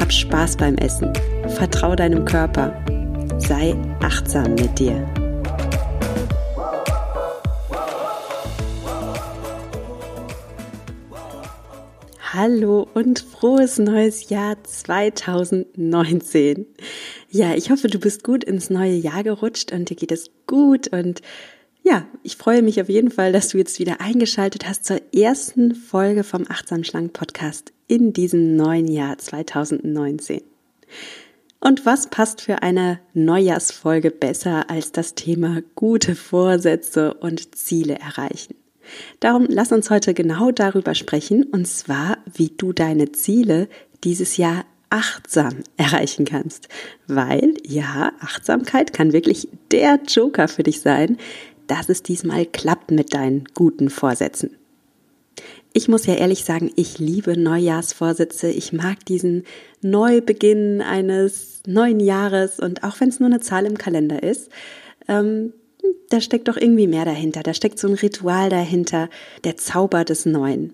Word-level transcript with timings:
Hab 0.00 0.12
Spaß 0.12 0.56
beim 0.56 0.76
Essen, 0.76 1.12
vertrau 1.56 1.96
deinem 1.96 2.24
Körper, 2.24 2.72
sei 3.38 3.74
achtsam 4.00 4.54
mit 4.54 4.78
dir. 4.78 5.04
Hallo 12.32 12.86
und 12.94 13.18
frohes 13.18 13.78
neues 13.78 14.28
Jahr 14.28 14.62
2019. 14.62 16.66
Ja, 17.30 17.54
ich 17.54 17.70
hoffe, 17.70 17.88
du 17.88 17.98
bist 17.98 18.22
gut 18.22 18.44
ins 18.44 18.70
neue 18.70 18.94
Jahr 18.94 19.24
gerutscht 19.24 19.72
und 19.72 19.90
dir 19.90 19.96
geht 19.96 20.12
es 20.12 20.30
gut 20.46 20.88
und 20.88 21.22
ja, 21.82 22.06
ich 22.22 22.36
freue 22.36 22.62
mich 22.62 22.80
auf 22.80 22.88
jeden 22.88 23.10
Fall, 23.10 23.32
dass 23.32 23.48
du 23.48 23.58
jetzt 23.58 23.80
wieder 23.80 24.00
eingeschaltet 24.00 24.68
hast 24.68 24.84
zur 24.84 25.00
ersten 25.12 25.74
Folge 25.74 26.22
vom 26.22 26.44
Achtsam 26.48 26.84
Schlank 26.84 27.14
Podcast 27.14 27.72
in 27.88 28.12
diesem 28.12 28.54
neuen 28.54 28.86
Jahr 28.86 29.18
2019. 29.18 30.42
Und 31.60 31.84
was 31.84 32.08
passt 32.08 32.40
für 32.40 32.62
eine 32.62 33.00
Neujahrsfolge 33.14 34.12
besser 34.12 34.70
als 34.70 34.92
das 34.92 35.14
Thema 35.16 35.62
gute 35.74 36.14
Vorsätze 36.14 37.14
und 37.14 37.56
Ziele 37.56 37.98
erreichen? 37.98 38.54
Darum 39.20 39.46
lass 39.48 39.72
uns 39.72 39.90
heute 39.90 40.14
genau 40.14 40.50
darüber 40.50 40.94
sprechen, 40.94 41.42
und 41.44 41.66
zwar, 41.66 42.18
wie 42.32 42.50
du 42.56 42.72
deine 42.72 43.12
Ziele 43.12 43.68
dieses 44.04 44.36
Jahr 44.36 44.64
achtsam 44.90 45.62
erreichen 45.76 46.24
kannst. 46.24 46.68
Weil, 47.06 47.54
ja, 47.66 48.12
Achtsamkeit 48.20 48.92
kann 48.92 49.12
wirklich 49.12 49.48
der 49.70 50.00
Joker 50.06 50.48
für 50.48 50.62
dich 50.62 50.80
sein, 50.80 51.18
dass 51.66 51.88
es 51.88 52.02
diesmal 52.02 52.46
klappt 52.46 52.90
mit 52.90 53.12
deinen 53.12 53.44
guten 53.54 53.90
Vorsätzen. 53.90 54.56
Ich 55.72 55.88
muss 55.88 56.06
ja 56.06 56.14
ehrlich 56.14 56.44
sagen, 56.44 56.72
ich 56.76 56.98
liebe 56.98 57.38
Neujahrsvorsätze. 57.38 58.48
Ich 58.50 58.72
mag 58.72 59.04
diesen 59.04 59.44
Neubeginn 59.82 60.80
eines 60.80 61.62
neuen 61.66 62.00
Jahres 62.00 62.58
und 62.58 62.84
auch 62.84 63.00
wenn 63.00 63.10
es 63.10 63.20
nur 63.20 63.28
eine 63.28 63.40
Zahl 63.40 63.66
im 63.66 63.78
Kalender 63.78 64.22
ist, 64.22 64.50
ähm, 65.08 65.52
da 66.10 66.20
steckt 66.20 66.48
doch 66.48 66.56
irgendwie 66.56 66.86
mehr 66.86 67.04
dahinter. 67.04 67.42
Da 67.42 67.54
steckt 67.54 67.78
so 67.78 67.88
ein 67.88 67.94
Ritual 67.94 68.48
dahinter, 68.48 69.08
der 69.44 69.56
Zauber 69.56 70.04
des 70.04 70.26
Neuen. 70.26 70.72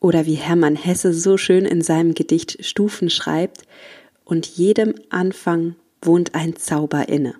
Oder 0.00 0.24
wie 0.24 0.34
Hermann 0.34 0.76
Hesse 0.76 1.12
so 1.12 1.36
schön 1.36 1.66
in 1.66 1.82
seinem 1.82 2.14
Gedicht 2.14 2.64
Stufen 2.64 3.10
schreibt, 3.10 3.64
und 4.30 4.46
jedem 4.46 4.94
Anfang 5.10 5.74
wohnt 6.02 6.36
ein 6.36 6.54
Zauber 6.54 7.08
inne. 7.08 7.34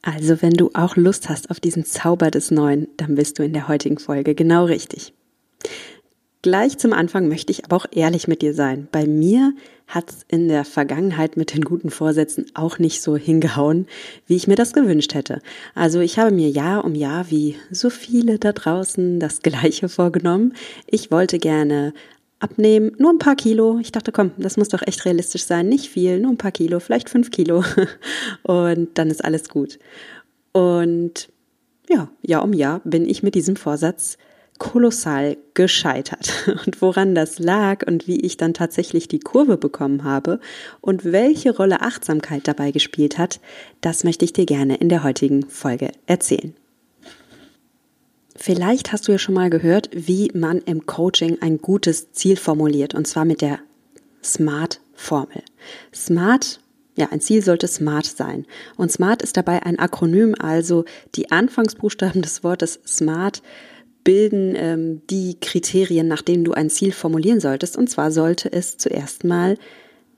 Also 0.00 0.40
wenn 0.40 0.54
du 0.54 0.70
auch 0.72 0.96
Lust 0.96 1.28
hast 1.28 1.50
auf 1.50 1.60
diesen 1.60 1.84
Zauber 1.84 2.30
des 2.30 2.50
Neuen, 2.50 2.88
dann 2.96 3.14
bist 3.14 3.38
du 3.38 3.44
in 3.44 3.52
der 3.52 3.68
heutigen 3.68 3.98
Folge 3.98 4.34
genau 4.34 4.64
richtig. 4.64 5.12
Gleich 6.44 6.76
zum 6.76 6.92
Anfang 6.92 7.26
möchte 7.26 7.52
ich 7.52 7.64
aber 7.64 7.76
auch 7.76 7.86
ehrlich 7.90 8.28
mit 8.28 8.42
dir 8.42 8.52
sein. 8.52 8.86
Bei 8.92 9.06
mir 9.06 9.54
hat 9.86 10.10
es 10.10 10.26
in 10.28 10.48
der 10.48 10.66
Vergangenheit 10.66 11.38
mit 11.38 11.54
den 11.54 11.62
guten 11.64 11.88
Vorsätzen 11.88 12.44
auch 12.52 12.78
nicht 12.78 13.00
so 13.00 13.16
hingehauen, 13.16 13.86
wie 14.26 14.36
ich 14.36 14.46
mir 14.46 14.54
das 14.54 14.74
gewünscht 14.74 15.14
hätte. 15.14 15.40
Also 15.74 16.00
ich 16.00 16.18
habe 16.18 16.32
mir 16.34 16.50
Jahr 16.50 16.84
um 16.84 16.94
Jahr, 16.94 17.30
wie 17.30 17.56
so 17.70 17.88
viele 17.88 18.38
da 18.38 18.52
draußen, 18.52 19.20
das 19.20 19.40
gleiche 19.40 19.88
vorgenommen. 19.88 20.52
Ich 20.86 21.10
wollte 21.10 21.38
gerne 21.38 21.94
abnehmen, 22.40 22.92
nur 22.98 23.12
ein 23.12 23.18
paar 23.18 23.36
Kilo. 23.36 23.78
Ich 23.80 23.90
dachte, 23.90 24.12
komm, 24.12 24.32
das 24.36 24.58
muss 24.58 24.68
doch 24.68 24.82
echt 24.86 25.06
realistisch 25.06 25.44
sein. 25.44 25.70
Nicht 25.70 25.88
viel, 25.88 26.20
nur 26.20 26.30
ein 26.30 26.36
paar 26.36 26.52
Kilo, 26.52 26.78
vielleicht 26.78 27.08
fünf 27.08 27.30
Kilo. 27.30 27.64
Und 28.42 28.98
dann 28.98 29.08
ist 29.08 29.24
alles 29.24 29.48
gut. 29.48 29.78
Und 30.52 31.30
ja, 31.88 32.10
Jahr 32.20 32.44
um 32.44 32.52
Jahr 32.52 32.82
bin 32.84 33.08
ich 33.08 33.22
mit 33.22 33.34
diesem 33.34 33.56
Vorsatz 33.56 34.18
kolossal 34.58 35.36
gescheitert. 35.54 36.32
Und 36.66 36.80
woran 36.80 37.14
das 37.14 37.38
lag 37.38 37.86
und 37.86 38.06
wie 38.06 38.20
ich 38.20 38.36
dann 38.36 38.54
tatsächlich 38.54 39.08
die 39.08 39.18
Kurve 39.18 39.56
bekommen 39.56 40.04
habe 40.04 40.40
und 40.80 41.04
welche 41.04 41.54
Rolle 41.56 41.80
Achtsamkeit 41.80 42.46
dabei 42.46 42.70
gespielt 42.70 43.18
hat, 43.18 43.40
das 43.80 44.04
möchte 44.04 44.24
ich 44.24 44.32
dir 44.32 44.46
gerne 44.46 44.76
in 44.76 44.88
der 44.88 45.02
heutigen 45.02 45.48
Folge 45.48 45.90
erzählen. 46.06 46.54
Vielleicht 48.36 48.92
hast 48.92 49.06
du 49.06 49.12
ja 49.12 49.18
schon 49.18 49.34
mal 49.34 49.50
gehört, 49.50 49.90
wie 49.92 50.30
man 50.34 50.58
im 50.58 50.86
Coaching 50.86 51.38
ein 51.40 51.58
gutes 51.58 52.12
Ziel 52.12 52.36
formuliert, 52.36 52.94
und 52.94 53.06
zwar 53.06 53.24
mit 53.24 53.40
der 53.40 53.60
SMART-Formel. 54.24 55.42
SMART, 55.94 56.60
ja, 56.96 57.08
ein 57.10 57.20
Ziel 57.20 57.42
sollte 57.42 57.68
SMART 57.68 58.06
sein. 58.06 58.46
Und 58.76 58.90
SMART 58.90 59.22
ist 59.22 59.36
dabei 59.36 59.62
ein 59.62 59.78
Akronym, 59.78 60.34
also 60.38 60.84
die 61.14 61.30
Anfangsbuchstaben 61.30 62.22
des 62.22 62.42
Wortes 62.42 62.80
SMART 62.86 63.40
bilden 64.04 64.54
ähm, 64.56 65.02
die 65.08 65.38
Kriterien, 65.40 66.06
nach 66.06 66.22
denen 66.22 66.44
du 66.44 66.52
ein 66.52 66.70
Ziel 66.70 66.92
formulieren 66.92 67.40
solltest. 67.40 67.76
Und 67.76 67.88
zwar 67.88 68.10
sollte 68.10 68.52
es 68.52 68.76
zuerst 68.76 69.24
mal 69.24 69.58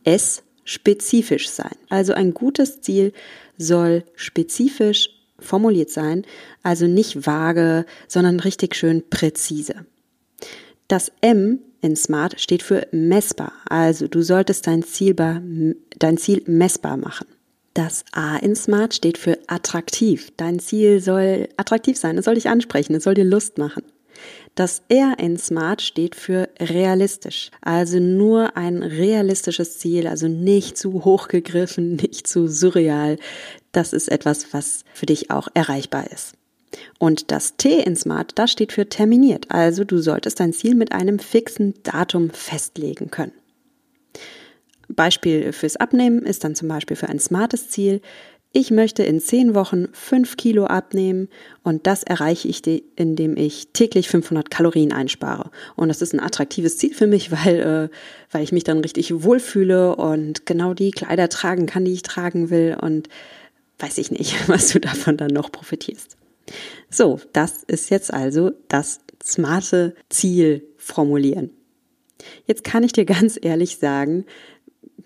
S 0.04 0.42
spezifisch 0.64 1.48
sein. 1.48 1.74
Also 1.88 2.12
ein 2.12 2.34
gutes 2.34 2.80
Ziel 2.80 3.12
soll 3.56 4.04
spezifisch 4.16 5.10
formuliert 5.38 5.91
sein, 5.91 6.24
also 6.62 6.86
nicht 6.86 7.26
vage, 7.26 7.86
sondern 8.08 8.41
richtig 8.41 8.74
schön 8.74 9.04
präzise. 9.08 9.86
Das 10.88 11.12
M 11.20 11.60
in 11.82 11.94
Smart 11.94 12.41
steht 12.41 12.62
für 12.62 12.88
messbar, 12.91 13.53
also 13.68 14.08
du 14.08 14.22
solltest 14.22 14.66
dein 14.66 14.82
Ziel, 14.82 15.14
dein 15.14 16.16
Ziel 16.16 16.42
messbar 16.47 16.97
machen. 16.97 17.26
Das 17.76 18.06
A 18.12 18.38
in 18.38 18.56
Smart 18.56 18.94
steht 18.94 19.19
für 19.19 19.38
attraktiv. 19.48 20.32
Dein 20.38 20.60
Ziel 20.60 20.98
soll 21.03 21.50
attraktiv 21.59 21.98
sein, 21.98 22.16
es 22.16 22.25
soll 22.25 22.37
dich 22.37 22.48
ansprechen, 22.48 22.94
es 22.94 23.04
soll 23.04 23.12
dir 23.12 23.26
Lust 23.26 23.59
machen. 23.59 23.82
Das 24.54 24.81
R 24.88 25.19
in 25.19 25.37
Smart 25.37 25.82
steht 25.82 26.15
für 26.15 26.48
realistisch. 26.59 27.50
Also 27.60 28.00
nur 28.00 28.56
ein 28.56 28.82
realistisches 28.82 29.78
Ziel, 29.78 30.06
also 30.06 30.26
nicht 30.26 30.78
zu 30.78 31.04
hoch 31.04 31.28
gegriffen, 31.28 31.97
nicht 32.03 32.26
zu 32.26 32.48
surreal. 32.48 33.19
Das 33.72 33.92
ist 33.92 34.09
etwas, 34.09 34.54
was 34.54 34.86
für 34.94 35.04
dich 35.04 35.31
auch 35.31 35.48
erreichbar 35.53 36.10
ist. 36.10 36.32
Und 36.98 37.31
das 37.31 37.59
T 37.59 37.82
in 37.82 37.94
Smart, 37.94 38.32
das 38.36 38.53
steht 38.53 38.72
für 38.72 38.88
terminiert. 38.88 39.50
Also 39.50 39.84
du 39.84 39.98
solltest 39.98 40.41
dein 40.41 40.54
Ziel 40.54 40.76
mit 40.76 40.92
einem 40.92 41.19
fixen 41.19 41.75
Datum 41.82 42.31
festlegen 42.31 43.10
können. 43.10 43.32
Beispiel 44.88 45.52
fürs 45.52 45.76
Abnehmen 45.76 46.22
ist 46.22 46.44
dann 46.44 46.54
zum 46.54 46.69
Beispiel 46.69 46.97
für 46.97 47.08
ein 47.08 47.19
smartes 47.19 47.69
Ziel, 47.69 48.00
ich 48.52 48.70
möchte 48.70 49.02
in 49.02 49.20
zehn 49.20 49.54
Wochen 49.54 49.88
fünf 49.92 50.38
Kilo 50.38 50.64
abnehmen 50.64 51.28
und 51.62 51.86
das 51.86 52.02
erreiche 52.02 52.48
ich, 52.48 52.62
indem 52.97 53.36
ich 53.36 53.69
täglich 53.74 54.08
500 54.08 54.50
Kalorien 54.50 54.94
einspare. 54.94 55.50
Und 55.74 55.88
das 55.88 56.00
ist 56.00 56.14
ein 56.14 56.20
attraktives 56.20 56.78
Ziel 56.78 56.94
für 56.94 57.06
mich, 57.06 57.30
weil, 57.44 57.60
äh, 57.60 57.88
weil 58.30 58.42
ich 58.42 58.52
mich 58.52 58.64
dann 58.64 58.78
richtig 58.78 59.22
wohlfühle 59.22 59.97
und 59.97 60.47
genau 60.47 60.72
die 60.72 60.91
Kleider 60.91 61.28
tragen 61.28 61.66
kann, 61.66 61.84
die 61.84 61.92
ich 61.92 62.03
tragen 62.03 62.48
will 62.48 62.78
und 62.80 63.10
weiß 63.78 63.98
ich 63.98 64.10
nicht, 64.10 64.34
was 64.48 64.68
du 64.68 64.80
davon 64.80 65.18
dann 65.18 65.32
noch 65.32 65.53
profitierst. 65.53 66.16
So, 66.88 67.20
das 67.34 67.62
ist 67.62 67.91
jetzt 67.91 68.10
also 68.10 68.53
das 68.68 69.00
smarte 69.22 69.94
Ziel 70.08 70.66
formulieren. 70.78 71.50
Jetzt 72.47 72.64
kann 72.64 72.84
ich 72.84 72.92
dir 72.92 73.04
ganz 73.04 73.38
ehrlich 73.41 73.76
sagen, 73.76 74.24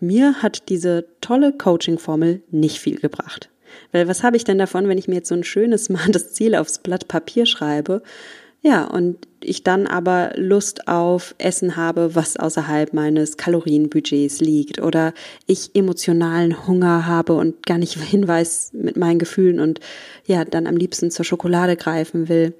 mir 0.00 0.42
hat 0.42 0.68
diese 0.68 1.06
tolle 1.20 1.52
Coaching-Formel 1.52 2.42
nicht 2.50 2.78
viel 2.78 2.98
gebracht. 2.98 3.50
Weil 3.92 4.08
was 4.08 4.22
habe 4.22 4.36
ich 4.36 4.44
denn 4.44 4.58
davon, 4.58 4.88
wenn 4.88 4.98
ich 4.98 5.08
mir 5.08 5.16
jetzt 5.16 5.28
so 5.28 5.34
ein 5.34 5.44
schönes, 5.44 5.84
smartes 5.86 6.32
Ziel 6.32 6.54
aufs 6.54 6.78
Blatt 6.78 7.08
Papier 7.08 7.46
schreibe? 7.46 8.02
Ja, 8.62 8.84
und 8.84 9.26
ich 9.42 9.64
dann 9.64 9.86
aber 9.86 10.32
Lust 10.36 10.86
auf 10.86 11.34
Essen 11.38 11.76
habe, 11.76 12.14
was 12.14 12.36
außerhalb 12.36 12.92
meines 12.92 13.38
Kalorienbudgets 13.38 14.40
liegt 14.40 14.82
oder 14.82 15.14
ich 15.46 15.70
emotionalen 15.74 16.66
Hunger 16.66 17.06
habe 17.06 17.32
und 17.32 17.64
gar 17.64 17.78
nicht 17.78 17.94
hinweis 17.98 18.70
mit 18.74 18.98
meinen 18.98 19.18
Gefühlen 19.18 19.60
und 19.60 19.80
ja, 20.26 20.44
dann 20.44 20.66
am 20.66 20.76
liebsten 20.76 21.10
zur 21.10 21.24
Schokolade 21.24 21.76
greifen 21.76 22.28
will. 22.28 22.52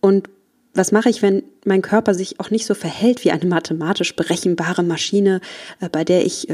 Und 0.00 0.28
was 0.74 0.92
mache 0.92 1.10
ich, 1.10 1.22
wenn 1.22 1.42
mein 1.64 1.82
Körper 1.82 2.14
sich 2.14 2.40
auch 2.40 2.50
nicht 2.50 2.66
so 2.66 2.74
verhält 2.74 3.24
wie 3.24 3.30
eine 3.30 3.46
mathematisch 3.46 4.14
berechenbare 4.14 4.82
Maschine, 4.82 5.40
äh, 5.80 5.88
bei 5.88 6.04
der 6.04 6.24
ich 6.24 6.48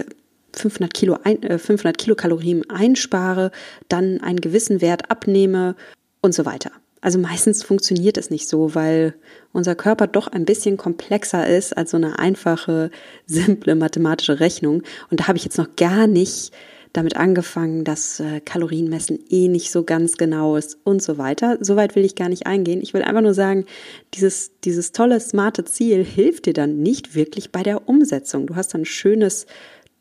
500 0.54 0.90
äh, 0.90 0.98
Kilo, 0.98 1.18
500 1.58 1.86
äh, 1.86 1.92
Kilokalorien 1.92 2.68
einspare, 2.70 3.50
dann 3.88 4.20
einen 4.20 4.40
gewissen 4.40 4.80
Wert 4.80 5.10
abnehme 5.10 5.76
und 6.22 6.34
so 6.34 6.44
weiter. 6.44 6.70
Also 7.02 7.18
meistens 7.18 7.62
funktioniert 7.62 8.16
es 8.16 8.30
nicht 8.30 8.48
so, 8.48 8.74
weil 8.74 9.14
unser 9.52 9.74
Körper 9.74 10.06
doch 10.06 10.28
ein 10.28 10.44
bisschen 10.44 10.76
komplexer 10.76 11.46
ist 11.46 11.76
als 11.76 11.92
so 11.92 11.98
eine 11.98 12.19
einfache, 12.19 12.90
simple 13.26 13.74
mathematische 13.74 14.40
Rechnung. 14.40 14.82
Und 15.10 15.20
da 15.20 15.28
habe 15.28 15.38
ich 15.38 15.44
jetzt 15.44 15.58
noch 15.58 15.76
gar 15.76 16.06
nicht 16.06 16.52
damit 16.96 17.16
angefangen, 17.16 17.84
dass 17.84 18.20
äh, 18.20 18.40
Kalorienmessen 18.40 19.19
eh 19.28 19.48
nicht 19.48 19.70
so 19.70 19.84
ganz 19.84 20.16
genau 20.16 20.56
ist 20.56 20.78
und 20.84 21.02
so 21.02 21.19
weiter. 21.19 21.58
Soweit 21.60 21.94
will 21.94 22.04
ich 22.04 22.14
gar 22.14 22.28
nicht 22.28 22.46
eingehen. 22.46 22.81
Ich 22.81 22.94
will 22.94 23.02
einfach 23.02 23.20
nur 23.20 23.34
sagen, 23.34 23.66
dieses, 24.14 24.52
dieses 24.64 24.93
tolle, 24.93 25.20
smarte 25.20 25.64
Ziel 25.64 26.04
hilft 26.04 26.46
dir 26.46 26.52
dann 26.52 26.82
nicht 26.82 27.14
wirklich 27.14 27.52
bei 27.52 27.62
der 27.62 27.88
Umsetzung. 27.88 28.46
Du 28.46 28.56
hast 28.56 28.75
ein 28.75 28.84
schönes, 28.84 29.46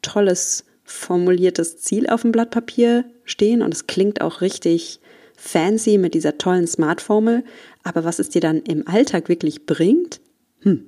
tolles, 0.02 0.66
formuliertes 0.84 1.78
Ziel 1.78 2.08
auf 2.08 2.22
dem 2.22 2.32
Blatt 2.32 2.52
Papier 2.52 3.06
stehen 3.24 3.62
und 3.62 3.74
es 3.74 3.88
klingt 3.88 4.22
auch 4.22 4.42
richtig 4.42 5.00
fancy 5.36 5.98
mit 5.98 6.14
dieser 6.14 6.38
tollen 6.38 6.68
Smart-Formel. 6.68 7.44
Aber 7.84 8.04
was 8.04 8.20
es 8.20 8.30
dir 8.30 8.42
dann 8.42 8.62
im 8.62 8.88
Alltag 8.88 9.30
wirklich 9.30 9.66
bringt, 9.66 10.22
hm, 10.62 10.86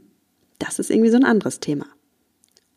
das 0.59 0.80
ist 0.80 0.89
irgendwie 0.89 1.09
so 1.09 1.18
ein 1.18 1.24
anderes 1.24 1.59
Thema. 1.59 1.86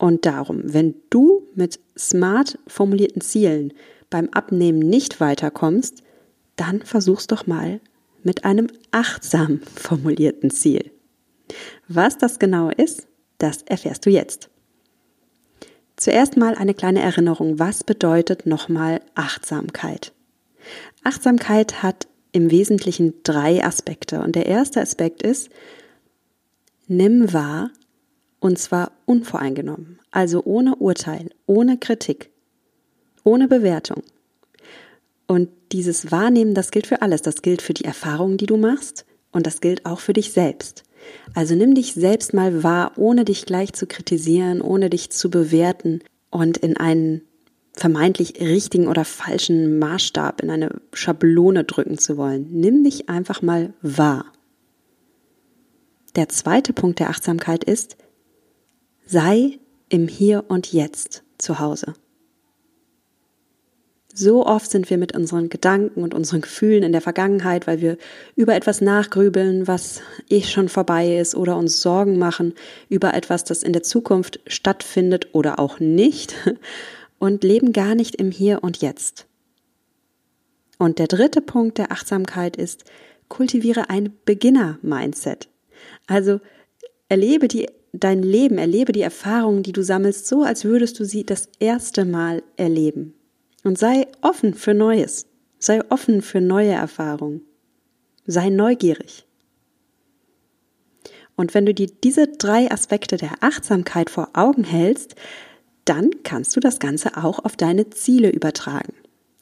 Und 0.01 0.25
darum, 0.25 0.63
wenn 0.65 0.95
du 1.11 1.47
mit 1.55 1.79
smart 1.97 2.59
formulierten 2.67 3.21
Zielen 3.21 3.75
beim 4.09 4.31
Abnehmen 4.31 4.79
nicht 4.79 5.21
weiterkommst, 5.21 6.03
dann 6.57 6.81
versuch's 6.81 7.27
doch 7.27 7.47
mal 7.47 7.81
mit 8.23 8.47
einem 8.47 8.69
achtsam 8.93 9.61
formulierten 9.77 10.51
Ziel. 10.51 10.91
Was 11.87 12.17
das 12.17 12.39
genau 12.39 12.71
ist, 12.71 13.09
das 13.37 13.61
erfährst 13.61 14.07
du 14.07 14.11
jetzt. 14.11 14.49
Zuerst 15.97 16.39
mal 16.39 16.55
eine 16.55 16.73
kleine 16.73 17.03
Erinnerung, 17.03 17.59
was 17.59 17.85
bedeutet 17.85 18.47
nochmal 18.47 19.03
Achtsamkeit? 19.15 20.15
Achtsamkeit 21.05 21.83
hat 21.83 22.09
im 22.33 22.51
Wesentlichen 22.51 23.13
drei 23.23 23.63
Aspekte 23.63 24.23
und 24.23 24.35
der 24.35 24.47
erste 24.47 24.81
Aspekt 24.81 25.23
ist, 25.23 25.51
nimm 26.87 27.35
wahr, 27.35 27.71
und 28.41 28.59
zwar 28.59 28.93
unvoreingenommen, 29.07 29.99
also 30.11 30.43
ohne 30.45 30.77
Urteil, 30.77 31.31
ohne 31.47 31.79
Kritik, 31.79 32.31
ohne 33.23 33.49
Bewertung. 33.49 34.03
Und 35.27 35.49
dieses 35.71 36.11
Wahrnehmen, 36.11 36.55
das 36.55 36.73
gilt 36.73 36.89
für 36.89 37.03
alles. 37.03 37.23
Das 37.23 37.43
gilt 37.43 37.63
für 37.63 37.75
die 37.75 37.85
Erfahrungen, 37.85 38.37
die 38.37 38.47
du 38.47 38.57
machst 38.57 39.05
und 39.31 39.47
das 39.47 39.61
gilt 39.61 39.87
auch 39.87 40.01
für 40.01 40.13
dich 40.13 40.33
selbst. 40.33 40.83
Also 41.35 41.55
nimm 41.55 41.75
dich 41.75 41.95
selbst 41.95 42.35
mal 42.35 42.65
wahr, 42.65 42.93
ohne 42.97 43.25
dich 43.25 43.47
gleich 43.47 43.73
zu 43.73 43.87
kritisieren, 43.87 44.61
ohne 44.61 44.91
dich 44.91 45.11
zu 45.11 45.31
bewerten 45.31 46.01
und 46.31 46.57
in 46.57 46.77
einen 46.77 47.23
vermeintlich 47.75 48.41
richtigen 48.41 48.89
oder 48.89 49.05
falschen 49.05 49.79
Maßstab, 49.79 50.43
in 50.43 50.51
eine 50.51 50.81
Schablone 50.93 51.65
drücken 51.65 51.99
zu 51.99 52.17
wollen. 52.17 52.49
Nimm 52.51 52.85
dich 52.85 53.09
einfach 53.09 53.41
mal 53.41 53.73
wahr. 53.81 54.27
Der 56.17 56.29
zweite 56.29 56.73
Punkt 56.73 56.99
der 56.99 57.11
Achtsamkeit 57.11 57.63
ist, 57.63 57.97
Sei 59.13 59.59
im 59.89 60.07
Hier 60.07 60.45
und 60.47 60.73
Jetzt 60.73 61.25
zu 61.37 61.59
Hause. 61.59 61.95
So 64.15 64.47
oft 64.47 64.71
sind 64.71 64.89
wir 64.89 64.99
mit 64.99 65.17
unseren 65.17 65.49
Gedanken 65.49 66.05
und 66.05 66.15
unseren 66.15 66.43
Gefühlen 66.43 66.85
in 66.85 66.93
der 66.93 67.01
Vergangenheit, 67.01 67.67
weil 67.67 67.81
wir 67.81 67.99
über 68.37 68.55
etwas 68.55 68.81
nachgrübeln, 68.81 69.67
was 69.67 70.01
eh 70.29 70.43
schon 70.43 70.69
vorbei 70.69 71.19
ist, 71.19 71.35
oder 71.35 71.57
uns 71.57 71.83
Sorgen 71.83 72.21
machen 72.21 72.55
über 72.89 73.13
etwas, 73.13 73.43
das 73.43 73.65
in 73.65 73.73
der 73.73 73.83
Zukunft 73.83 74.39
stattfindet 74.47 75.31
oder 75.33 75.59
auch 75.59 75.81
nicht, 75.81 76.37
und 77.19 77.43
leben 77.43 77.73
gar 77.73 77.97
nicht 77.97 78.15
im 78.15 78.31
Hier 78.31 78.63
und 78.63 78.81
Jetzt. 78.81 79.27
Und 80.79 81.01
der 81.01 81.09
dritte 81.09 81.41
Punkt 81.41 81.79
der 81.79 81.91
Achtsamkeit 81.91 82.57
ist, 82.57 82.85
kultiviere 83.29 83.91
ein 83.91 84.17
Beginner-Mindset. 84.25 85.49
Also 86.07 86.39
erlebe 87.09 87.49
die 87.49 87.67
dein 87.93 88.23
Leben, 88.23 88.59
erlebe 88.59 88.93
die 88.93 89.03
Erfahrungen, 89.03 89.63
die 89.63 89.73
du 89.73 89.83
sammelst, 89.83 90.27
so 90.27 90.43
als 90.43 90.65
würdest 90.65 90.99
du 91.01 91.05
sie 91.05 91.25
das 91.25 91.49
erste 91.59 92.05
Mal 92.05 92.43
erleben. 92.57 93.15
Und 93.65 93.79
sei 93.79 94.07
offen 94.23 94.55
für 94.55 94.75
Neues. 94.75 95.27
Sei 95.59 95.81
offen 95.91 96.23
für 96.23 96.41
neue 96.41 96.73
Erfahrungen. 96.73 97.43
Sei 98.27 98.49
neugierig. 98.49 99.27
Und 101.37 101.55
wenn 101.55 101.67
du 101.67 101.75
dir 101.75 101.89
diese 102.05 102.29
drei 102.29 102.71
Aspekte 102.71 103.17
der 103.17 103.33
Achtsamkeit 103.41 104.11
vor 104.11 104.31
Augen 104.35 104.65
hältst, 104.65 105.15
dann 105.85 106.11
kannst 106.23 106.55
du 106.55 106.61
das 106.61 106.79
Ganze 106.79 107.17
auch 107.17 107.45
auf 107.45 107.57
deine 107.57 107.91
Ziele 107.91 108.31
übertragen. 108.31 108.93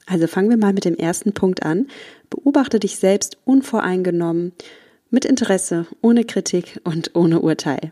Also 0.05 0.27
fangen 0.27 0.49
wir 0.49 0.57
mal 0.57 0.73
mit 0.73 0.85
dem 0.85 0.95
ersten 0.95 1.33
Punkt 1.33 1.63
an. 1.63 1.87
Beobachte 2.29 2.79
dich 2.79 2.97
selbst 2.97 3.37
unvoreingenommen, 3.45 4.53
mit 5.11 5.25
Interesse, 5.25 5.87
ohne 6.01 6.23
Kritik 6.23 6.79
und 6.83 7.15
ohne 7.15 7.41
Urteil. 7.41 7.91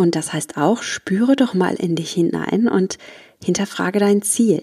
Und 0.00 0.16
das 0.16 0.32
heißt 0.32 0.56
auch, 0.56 0.82
spüre 0.82 1.36
doch 1.36 1.52
mal 1.52 1.74
in 1.74 1.94
dich 1.94 2.12
hinein 2.12 2.68
und 2.68 2.96
hinterfrage 3.44 3.98
dein 3.98 4.22
Ziel. 4.22 4.62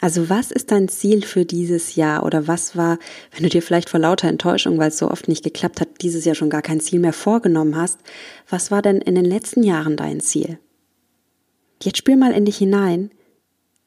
Also 0.00 0.28
was 0.30 0.52
ist 0.52 0.70
dein 0.70 0.86
Ziel 0.86 1.24
für 1.24 1.44
dieses 1.44 1.96
Jahr 1.96 2.24
oder 2.24 2.46
was 2.46 2.76
war, 2.76 3.00
wenn 3.32 3.42
du 3.42 3.48
dir 3.48 3.60
vielleicht 3.60 3.90
vor 3.90 3.98
lauter 3.98 4.28
Enttäuschung, 4.28 4.78
weil 4.78 4.90
es 4.90 4.98
so 4.98 5.10
oft 5.10 5.26
nicht 5.26 5.42
geklappt 5.42 5.80
hat, 5.80 6.00
dieses 6.00 6.24
Jahr 6.24 6.36
schon 6.36 6.48
gar 6.48 6.62
kein 6.62 6.78
Ziel 6.78 7.00
mehr 7.00 7.12
vorgenommen 7.12 7.74
hast, 7.74 7.98
was 8.48 8.70
war 8.70 8.82
denn 8.82 8.98
in 8.98 9.16
den 9.16 9.24
letzten 9.24 9.64
Jahren 9.64 9.96
dein 9.96 10.20
Ziel? 10.20 10.60
Jetzt 11.82 11.98
spür 11.98 12.14
mal 12.14 12.32
in 12.32 12.44
dich 12.44 12.58
hinein. 12.58 13.10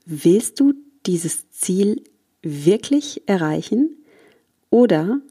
Willst 0.06 0.60
du 0.60 0.74
dieses 1.06 1.50
Ziel 1.52 2.04
wirklich 2.42 3.30
erreichen? 3.30 3.96
Oder 4.70 5.22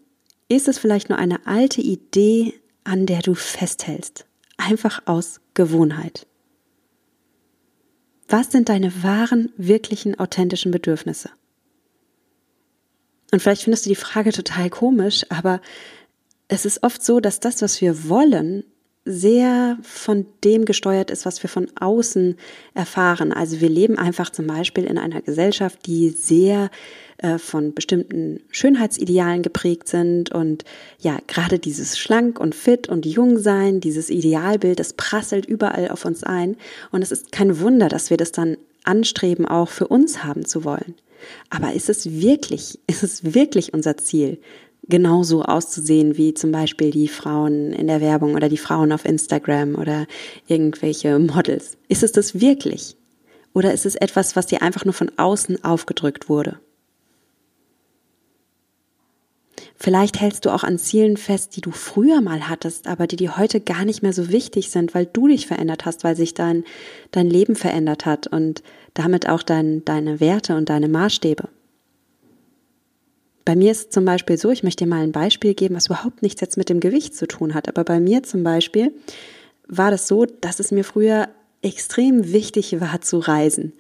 ist 0.49 0.69
es 0.69 0.79
vielleicht 0.79 1.11
nur 1.11 1.19
eine 1.19 1.47
alte 1.47 1.83
Idee, 1.83 2.55
an 2.83 3.05
der 3.05 3.21
du 3.21 3.35
festhältst? 3.35 4.25
Einfach 4.61 5.03
aus 5.07 5.41
Gewohnheit. 5.55 6.27
Was 8.29 8.53
sind 8.53 8.69
deine 8.69 9.03
wahren, 9.03 9.53
wirklichen, 9.57 10.19
authentischen 10.19 10.71
Bedürfnisse? 10.71 11.31
Und 13.33 13.41
vielleicht 13.41 13.65
findest 13.65 13.87
du 13.87 13.91
die 13.91 13.97
Frage 13.97 14.33
total 14.33 14.71
komisch, 14.71 15.25
aber 15.29 15.61
es 16.49 16.65
ist 16.65 16.83
oft 16.83 17.03
so, 17.03 17.21
dass 17.21 17.41
das, 17.41 17.63
was 17.63 17.81
wir 17.81 18.09
wollen, 18.09 18.65
sehr 19.05 19.79
von 19.83 20.27
dem 20.45 20.65
gesteuert 20.65 21.11
ist, 21.11 21.25
was 21.25 21.43
wir 21.43 21.49
von 21.49 21.69
außen 21.79 22.37
erfahren. 22.75 23.33
Also 23.33 23.61
wir 23.61 23.69
leben 23.69 23.99
einfach 23.99 24.31
zum 24.31 24.47
Beispiel 24.47 24.85
in 24.85 24.99
einer 24.99 25.23
Gesellschaft, 25.23 25.87
die 25.87 26.11
sehr 26.11 26.71
äh, 27.23 27.39
von 27.39 27.75
bestimmten 27.75 28.41
Schönheitsidealen 28.51 29.43
geprägt 29.43 29.89
sind 29.89 30.33
und 30.33 30.65
ja, 30.99 31.19
gerade 31.27 31.59
dieses 31.59 31.99
schlank 31.99 32.41
und 32.41 32.55
fit 32.55 32.89
und 32.89 33.07
jung 33.07 33.39
sein, 33.39 33.81
dieses 33.81 34.11
Idealbild, 34.11 34.81
das 34.81 34.95
prasselt 34.95 35.47
überall 35.47 35.89
auf 35.89 36.05
uns 36.05 36.25
ein 36.25 36.57
und 36.91 37.03
es 37.03 37.13
ist 37.13 37.33
kein 37.33 37.61
Wunder, 37.61 37.89
dass 37.89 38.11
wir 38.11 38.17
das 38.17 38.33
dann 38.33 38.57
anstreben, 38.85 39.47
auch 39.47 39.69
für 39.69 39.89
uns 39.89 40.25
haben 40.25 40.45
zu 40.47 40.65
wollen. 40.65 40.95
Aber 41.51 41.75
ist 41.75 41.91
es 41.91 42.11
wirklich, 42.11 42.79
ist 42.87 43.03
es 43.03 43.35
wirklich 43.35 43.75
unser 43.75 43.97
Ziel, 43.97 44.39
genauso 44.89 45.43
auszusehen 45.43 46.17
wie 46.17 46.35
zum 46.35 46.53
Beispiel 46.53 46.91
die 46.91 47.09
Frauen 47.09 47.73
in 47.73 47.87
der 47.87 48.01
Werbung 48.01 48.35
oder 48.35 48.49
die 48.49 48.57
Frauen 48.57 48.93
auf 48.93 49.05
Instagram 49.05 49.75
oder 49.75 50.07
irgendwelche 50.47 51.19
Models. 51.19 51.77
Ist 51.89 52.03
es 52.03 52.13
das 52.13 52.41
wirklich? 52.41 52.97
Oder 53.53 53.73
ist 53.73 53.85
es 53.85 53.95
etwas, 53.97 54.37
was 54.37 54.47
dir 54.47 54.63
einfach 54.63 54.85
nur 54.85 54.95
von 54.95 55.11
außen 55.17 55.65
aufgedrückt 55.65 56.29
wurde? 56.29 56.61
Vielleicht 59.83 60.21
hältst 60.21 60.45
du 60.45 60.51
auch 60.51 60.63
an 60.63 60.79
Zielen 60.79 61.17
fest, 61.17 61.57
die 61.57 61.63
du 61.63 61.71
früher 61.71 62.21
mal 62.21 62.51
hattest, 62.51 62.87
aber 62.87 63.07
die 63.07 63.17
dir 63.17 63.39
heute 63.39 63.63
gar 63.63 63.87
nicht 63.87 64.03
mehr 64.03 64.13
so 64.13 64.29
wichtig 64.29 64.69
sind, 64.69 64.95
weil 64.95 65.07
du 65.07 65.27
dich 65.27 65.47
verändert 65.47 65.87
hast, 65.87 66.05
weil 66.05 66.17
sich 66.17 66.35
dein, 66.35 66.65
dein 67.13 67.31
Leben 67.31 67.57
verändert 67.57 68.05
hat 68.05 68.27
und 68.27 68.63
damit 68.93 69.27
auch 69.27 69.43
dein, 69.43 69.83
deine 69.87 70.21
Werte 70.21 70.55
und 70.55 70.69
deine 70.69 70.89
Maßstäbe. 70.89 71.49
Bei 73.47 73.57
mir 73.57 73.73
ist 73.73 73.85
es 73.85 73.89
zum 73.89 74.05
Beispiel 74.05 74.37
so, 74.37 74.51
ich 74.51 74.63
möchte 74.63 74.85
dir 74.85 74.91
mal 74.91 75.03
ein 75.03 75.13
Beispiel 75.13 75.55
geben, 75.55 75.77
was 75.77 75.87
überhaupt 75.87 76.21
nichts 76.21 76.43
jetzt 76.43 76.59
mit 76.59 76.69
dem 76.69 76.81
Gewicht 76.81 77.15
zu 77.17 77.27
tun 77.27 77.55
hat. 77.55 77.67
Aber 77.67 77.83
bei 77.83 78.01
mir 78.01 78.23
zum 78.23 78.45
Beispiel 78.45 78.93
war 79.67 79.91
das 79.91 80.07
so, 80.07 80.27
dass 80.27 80.61
es 80.61 80.73
mir 80.73 80.85
früher 80.85 81.31
extrem 81.63 82.33
wichtig 82.33 82.81
war 82.81 83.01
zu 83.01 83.19
reisen. 83.19 83.73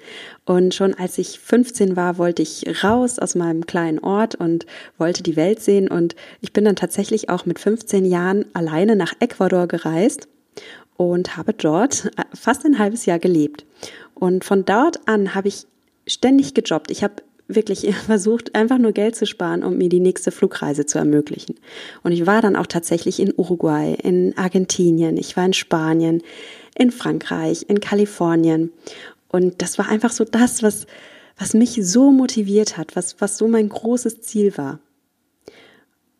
Und 0.44 0.74
schon 0.74 0.94
als 0.94 1.16
ich 1.18 1.38
15 1.38 1.96
war, 1.96 2.18
wollte 2.18 2.42
ich 2.42 2.84
raus 2.84 3.18
aus 3.18 3.34
meinem 3.34 3.66
kleinen 3.66 3.98
Ort 3.98 4.34
und 4.34 4.66
wollte 4.98 5.22
die 5.22 5.36
Welt 5.36 5.60
sehen. 5.60 5.88
Und 5.88 6.14
ich 6.40 6.52
bin 6.52 6.64
dann 6.64 6.76
tatsächlich 6.76 7.30
auch 7.30 7.46
mit 7.46 7.58
15 7.58 8.04
Jahren 8.04 8.44
alleine 8.52 8.96
nach 8.96 9.14
Ecuador 9.20 9.66
gereist 9.66 10.28
und 10.96 11.36
habe 11.38 11.54
dort 11.54 12.10
fast 12.34 12.64
ein 12.66 12.78
halbes 12.78 13.06
Jahr 13.06 13.18
gelebt. 13.18 13.64
Und 14.14 14.44
von 14.44 14.66
dort 14.66 15.08
an 15.08 15.34
habe 15.34 15.48
ich 15.48 15.66
ständig 16.06 16.52
gejobbt. 16.52 16.90
Ich 16.90 17.02
habe 17.02 17.22
wirklich 17.54 17.94
versucht, 18.06 18.54
einfach 18.54 18.78
nur 18.78 18.92
Geld 18.92 19.16
zu 19.16 19.26
sparen, 19.26 19.62
um 19.62 19.78
mir 19.78 19.88
die 19.88 20.00
nächste 20.00 20.30
Flugreise 20.30 20.86
zu 20.86 20.98
ermöglichen. 20.98 21.56
Und 22.02 22.12
ich 22.12 22.26
war 22.26 22.42
dann 22.42 22.56
auch 22.56 22.66
tatsächlich 22.66 23.20
in 23.20 23.32
Uruguay, 23.36 23.94
in 24.02 24.36
Argentinien, 24.36 25.16
ich 25.16 25.36
war 25.36 25.44
in 25.44 25.52
Spanien, 25.52 26.22
in 26.74 26.90
Frankreich, 26.90 27.66
in 27.68 27.80
Kalifornien. 27.80 28.72
Und 29.28 29.62
das 29.62 29.78
war 29.78 29.88
einfach 29.88 30.12
so 30.12 30.24
das, 30.24 30.62
was, 30.62 30.86
was 31.38 31.54
mich 31.54 31.78
so 31.82 32.10
motiviert 32.10 32.76
hat, 32.76 32.96
was, 32.96 33.20
was 33.20 33.38
so 33.38 33.48
mein 33.48 33.68
großes 33.68 34.22
Ziel 34.22 34.56
war. 34.56 34.80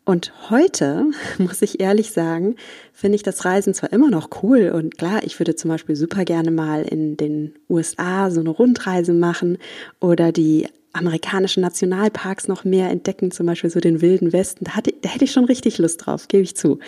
Und 0.03 0.49
heute, 0.49 1.05
muss 1.37 1.61
ich 1.61 1.79
ehrlich 1.79 2.11
sagen, 2.11 2.55
finde 2.91 3.15
ich 3.15 3.23
das 3.23 3.45
Reisen 3.45 3.73
zwar 3.73 3.93
immer 3.93 4.09
noch 4.09 4.43
cool 4.43 4.71
und 4.73 4.97
klar, 4.97 5.23
ich 5.23 5.39
würde 5.39 5.55
zum 5.55 5.69
Beispiel 5.69 5.95
super 5.95 6.25
gerne 6.25 6.51
mal 6.51 6.83
in 6.83 7.17
den 7.17 7.53
USA 7.69 8.29
so 8.31 8.39
eine 8.39 8.49
Rundreise 8.49 9.13
machen 9.13 9.57
oder 9.99 10.31
die 10.31 10.67
amerikanischen 10.93 11.61
Nationalparks 11.61 12.47
noch 12.47 12.63
mehr 12.63 12.89
entdecken, 12.89 13.31
zum 13.31 13.45
Beispiel 13.45 13.69
so 13.69 13.79
den 13.79 14.01
Wilden 14.01 14.33
Westen. 14.33 14.65
Da, 14.65 14.71
hatte, 14.71 14.93
da 15.01 15.09
hätte 15.09 15.25
ich 15.25 15.31
schon 15.31 15.45
richtig 15.45 15.77
Lust 15.77 16.05
drauf, 16.05 16.27
gebe 16.27 16.43
ich 16.43 16.55
zu. 16.55 16.79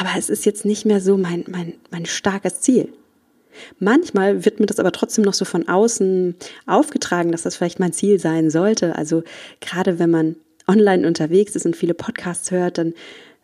Aber 0.00 0.10
es 0.16 0.28
ist 0.28 0.44
jetzt 0.44 0.64
nicht 0.64 0.84
mehr 0.84 1.00
so 1.00 1.16
mein, 1.16 1.44
mein, 1.48 1.74
mein 1.90 2.06
starkes 2.06 2.60
Ziel. 2.60 2.92
Manchmal 3.78 4.44
wird 4.44 4.60
mir 4.60 4.66
das 4.66 4.78
aber 4.78 4.92
trotzdem 4.92 5.24
noch 5.24 5.34
so 5.34 5.44
von 5.44 5.68
außen 5.68 6.36
aufgetragen, 6.66 7.32
dass 7.32 7.42
das 7.42 7.56
vielleicht 7.56 7.80
mein 7.80 7.92
Ziel 7.92 8.18
sein 8.18 8.50
sollte. 8.50 8.96
Also 8.96 9.22
gerade 9.60 9.98
wenn 9.98 10.10
man 10.10 10.36
online 10.66 11.06
unterwegs 11.06 11.56
ist 11.56 11.66
und 11.66 11.76
viele 11.76 11.94
Podcasts 11.94 12.50
hört, 12.50 12.78
dann 12.78 12.94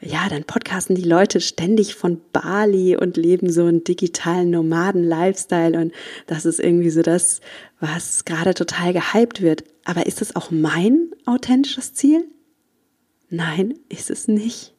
ja, 0.04 0.28
dann 0.28 0.44
podcasten 0.44 0.94
die 0.94 1.02
Leute 1.02 1.40
ständig 1.40 1.94
von 1.94 2.20
Bali 2.32 2.96
und 2.96 3.16
leben 3.16 3.50
so 3.50 3.64
einen 3.64 3.84
digitalen 3.84 4.50
Nomaden-Lifestyle 4.50 5.78
und 5.78 5.92
das 6.26 6.44
ist 6.44 6.60
irgendwie 6.60 6.90
so 6.90 7.02
das, 7.02 7.40
was 7.80 8.24
gerade 8.24 8.54
total 8.54 8.92
gehypt 8.92 9.40
wird. 9.40 9.64
Aber 9.84 10.06
ist 10.06 10.20
es 10.20 10.36
auch 10.36 10.50
mein 10.50 11.10
authentisches 11.24 11.94
Ziel? 11.94 12.24
Nein, 13.30 13.74
ist 13.88 14.10
es 14.10 14.28
nicht. 14.28 14.74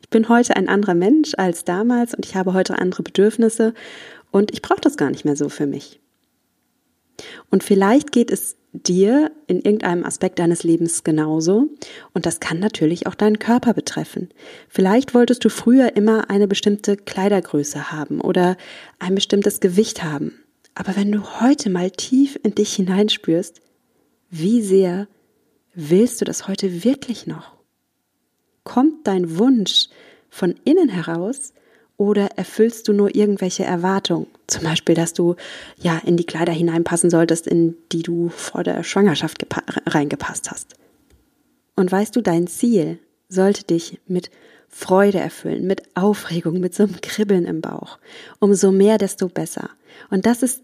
Ich 0.00 0.08
bin 0.08 0.28
heute 0.28 0.56
ein 0.56 0.68
anderer 0.68 0.94
Mensch 0.94 1.32
als 1.36 1.64
damals 1.64 2.14
und 2.14 2.24
ich 2.24 2.34
habe 2.34 2.54
heute 2.54 2.78
andere 2.78 3.02
Bedürfnisse 3.02 3.74
und 4.30 4.52
ich 4.52 4.62
brauche 4.62 4.80
das 4.80 4.96
gar 4.96 5.10
nicht 5.10 5.24
mehr 5.24 5.36
so 5.36 5.48
für 5.50 5.66
mich. 5.66 6.00
Und 7.50 7.64
vielleicht 7.64 8.12
geht 8.12 8.30
es 8.30 8.56
dir 8.72 9.32
in 9.46 9.60
irgendeinem 9.60 10.04
Aspekt 10.04 10.38
deines 10.38 10.62
Lebens 10.62 11.02
genauso. 11.02 11.68
Und 12.14 12.26
das 12.26 12.40
kann 12.40 12.60
natürlich 12.60 13.06
auch 13.06 13.14
deinen 13.14 13.38
Körper 13.38 13.74
betreffen. 13.74 14.28
Vielleicht 14.68 15.14
wolltest 15.14 15.44
du 15.44 15.48
früher 15.48 15.96
immer 15.96 16.30
eine 16.30 16.46
bestimmte 16.46 16.96
Kleidergröße 16.96 17.90
haben 17.90 18.20
oder 18.20 18.56
ein 18.98 19.14
bestimmtes 19.14 19.60
Gewicht 19.60 20.04
haben. 20.04 20.34
Aber 20.74 20.96
wenn 20.96 21.10
du 21.10 21.40
heute 21.40 21.68
mal 21.68 21.90
tief 21.90 22.38
in 22.42 22.54
dich 22.54 22.74
hineinspürst, 22.74 23.60
wie 24.30 24.62
sehr 24.62 25.08
willst 25.74 26.20
du 26.20 26.24
das 26.24 26.46
heute 26.46 26.84
wirklich 26.84 27.26
noch? 27.26 27.56
Kommt 28.62 29.06
dein 29.06 29.38
Wunsch 29.38 29.88
von 30.28 30.54
innen 30.64 30.88
heraus 30.88 31.52
oder 32.00 32.30
erfüllst 32.36 32.88
du 32.88 32.94
nur 32.94 33.14
irgendwelche 33.14 33.64
Erwartungen? 33.64 34.26
Zum 34.46 34.64
Beispiel, 34.64 34.94
dass 34.94 35.12
du 35.12 35.36
ja 35.76 36.00
in 36.02 36.16
die 36.16 36.24
Kleider 36.24 36.50
hineinpassen 36.50 37.10
solltest, 37.10 37.46
in 37.46 37.76
die 37.92 38.02
du 38.02 38.30
vor 38.30 38.64
der 38.64 38.82
Schwangerschaft 38.82 39.46
reingepasst 39.84 40.50
hast. 40.50 40.76
Und 41.76 41.92
weißt 41.92 42.16
du, 42.16 42.22
dein 42.22 42.46
Ziel 42.46 42.98
sollte 43.28 43.64
dich 43.64 44.00
mit 44.06 44.30
Freude 44.70 45.18
erfüllen, 45.18 45.66
mit 45.66 45.94
Aufregung, 45.94 46.58
mit 46.58 46.74
so 46.74 46.84
einem 46.84 47.02
Kribbeln 47.02 47.44
im 47.44 47.60
Bauch. 47.60 47.98
Umso 48.38 48.72
mehr, 48.72 48.96
desto 48.96 49.28
besser. 49.28 49.68
Und 50.08 50.24
das 50.24 50.42
ist 50.42 50.62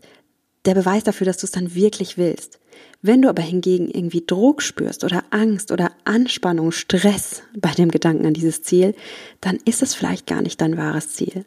der 0.64 0.72
Beweis 0.72 1.04
dafür, 1.04 1.26
dass 1.26 1.36
du 1.36 1.44
es 1.44 1.52
dann 1.52 1.74
wirklich 1.74 2.16
willst. 2.16 2.58
Wenn 3.02 3.22
du 3.22 3.28
aber 3.28 3.42
hingegen 3.42 3.88
irgendwie 3.88 4.24
Druck 4.26 4.62
spürst 4.62 5.04
oder 5.04 5.24
Angst 5.30 5.70
oder 5.70 5.92
Anspannung, 6.04 6.72
Stress 6.72 7.42
bei 7.56 7.70
dem 7.70 7.90
Gedanken 7.90 8.26
an 8.26 8.34
dieses 8.34 8.62
Ziel, 8.62 8.94
dann 9.40 9.58
ist 9.64 9.82
es 9.82 9.94
vielleicht 9.94 10.26
gar 10.26 10.42
nicht 10.42 10.60
dein 10.60 10.76
wahres 10.76 11.12
Ziel. 11.14 11.44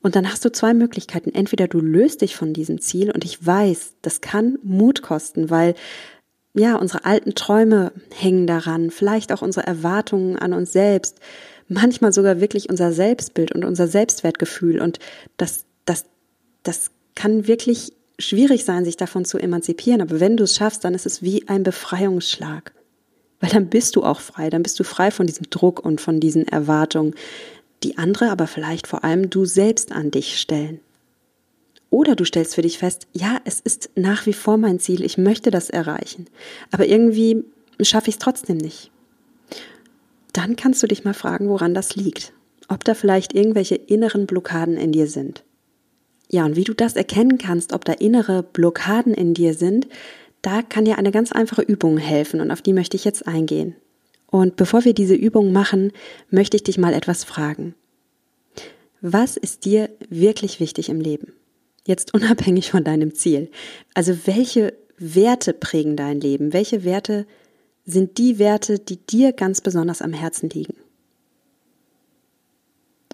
Und 0.00 0.14
dann 0.14 0.30
hast 0.30 0.44
du 0.44 0.52
zwei 0.52 0.74
Möglichkeiten. 0.74 1.34
Entweder 1.34 1.66
du 1.66 1.80
löst 1.80 2.22
dich 2.22 2.36
von 2.36 2.52
diesem 2.52 2.80
Ziel 2.80 3.10
und 3.10 3.24
ich 3.24 3.44
weiß, 3.44 3.94
das 4.02 4.20
kann 4.20 4.58
Mut 4.62 5.02
kosten, 5.02 5.50
weil 5.50 5.74
ja, 6.54 6.76
unsere 6.76 7.04
alten 7.04 7.34
Träume 7.34 7.92
hängen 8.14 8.46
daran, 8.46 8.90
vielleicht 8.90 9.32
auch 9.32 9.42
unsere 9.42 9.66
Erwartungen 9.66 10.36
an 10.36 10.52
uns 10.52 10.72
selbst, 10.72 11.18
manchmal 11.68 12.12
sogar 12.12 12.40
wirklich 12.40 12.70
unser 12.70 12.92
Selbstbild 12.92 13.52
und 13.52 13.64
unser 13.64 13.86
Selbstwertgefühl 13.86 14.80
und 14.80 14.98
das, 15.36 15.64
das, 15.84 16.04
das 16.62 16.90
kann 17.14 17.46
wirklich 17.46 17.92
schwierig 18.18 18.64
sein, 18.64 18.84
sich 18.84 18.96
davon 18.96 19.24
zu 19.24 19.38
emanzipieren, 19.38 20.00
aber 20.00 20.20
wenn 20.20 20.36
du 20.36 20.44
es 20.44 20.56
schaffst, 20.56 20.84
dann 20.84 20.94
ist 20.94 21.06
es 21.06 21.22
wie 21.22 21.48
ein 21.48 21.62
Befreiungsschlag. 21.62 22.72
Weil 23.40 23.50
dann 23.50 23.68
bist 23.68 23.94
du 23.94 24.02
auch 24.02 24.20
frei, 24.20 24.50
dann 24.50 24.62
bist 24.62 24.80
du 24.80 24.84
frei 24.84 25.10
von 25.10 25.26
diesem 25.26 25.48
Druck 25.50 25.84
und 25.84 26.00
von 26.00 26.18
diesen 26.18 26.48
Erwartungen, 26.48 27.14
die 27.84 27.96
andere 27.96 28.30
aber 28.30 28.48
vielleicht 28.48 28.88
vor 28.88 29.04
allem 29.04 29.30
du 29.30 29.44
selbst 29.44 29.92
an 29.92 30.10
dich 30.10 30.40
stellen. 30.40 30.80
Oder 31.90 32.16
du 32.16 32.24
stellst 32.24 32.54
für 32.56 32.62
dich 32.62 32.78
fest, 32.78 33.06
ja, 33.12 33.38
es 33.44 33.60
ist 33.60 33.90
nach 33.94 34.26
wie 34.26 34.32
vor 34.32 34.56
mein 34.56 34.80
Ziel, 34.80 35.04
ich 35.04 35.16
möchte 35.16 35.50
das 35.50 35.70
erreichen, 35.70 36.26
aber 36.70 36.86
irgendwie 36.86 37.44
schaffe 37.80 38.08
ich 38.08 38.16
es 38.16 38.18
trotzdem 38.18 38.58
nicht. 38.58 38.90
Dann 40.32 40.56
kannst 40.56 40.82
du 40.82 40.86
dich 40.86 41.04
mal 41.04 41.14
fragen, 41.14 41.48
woran 41.48 41.74
das 41.74 41.96
liegt. 41.96 42.32
Ob 42.68 42.84
da 42.84 42.94
vielleicht 42.94 43.32
irgendwelche 43.32 43.76
inneren 43.76 44.26
Blockaden 44.26 44.76
in 44.76 44.92
dir 44.92 45.06
sind. 45.06 45.42
Ja, 46.30 46.44
und 46.44 46.56
wie 46.56 46.64
du 46.64 46.74
das 46.74 46.94
erkennen 46.94 47.38
kannst, 47.38 47.72
ob 47.72 47.84
da 47.84 47.94
innere 47.94 48.42
Blockaden 48.42 49.14
in 49.14 49.34
dir 49.34 49.54
sind, 49.54 49.88
da 50.42 50.62
kann 50.62 50.84
dir 50.84 50.98
eine 50.98 51.10
ganz 51.10 51.32
einfache 51.32 51.62
Übung 51.62 51.98
helfen 51.98 52.40
und 52.40 52.50
auf 52.50 52.62
die 52.62 52.72
möchte 52.72 52.96
ich 52.96 53.04
jetzt 53.04 53.26
eingehen. 53.26 53.74
Und 54.30 54.56
bevor 54.56 54.84
wir 54.84 54.92
diese 54.92 55.14
Übung 55.14 55.52
machen, 55.52 55.92
möchte 56.30 56.56
ich 56.56 56.62
dich 56.62 56.78
mal 56.78 56.92
etwas 56.92 57.24
fragen. 57.24 57.74
Was 59.00 59.36
ist 59.36 59.64
dir 59.64 59.88
wirklich 60.10 60.60
wichtig 60.60 60.88
im 60.88 61.00
Leben? 61.00 61.32
Jetzt 61.86 62.12
unabhängig 62.14 62.70
von 62.70 62.84
deinem 62.84 63.14
Ziel. 63.14 63.50
Also 63.94 64.26
welche 64.26 64.74
Werte 64.98 65.54
prägen 65.54 65.96
dein 65.96 66.20
Leben? 66.20 66.52
Welche 66.52 66.84
Werte 66.84 67.26
sind 67.86 68.18
die 68.18 68.38
Werte, 68.38 68.78
die 68.78 68.98
dir 68.98 69.32
ganz 69.32 69.60
besonders 69.62 70.02
am 70.02 70.12
Herzen 70.12 70.50
liegen? 70.50 70.74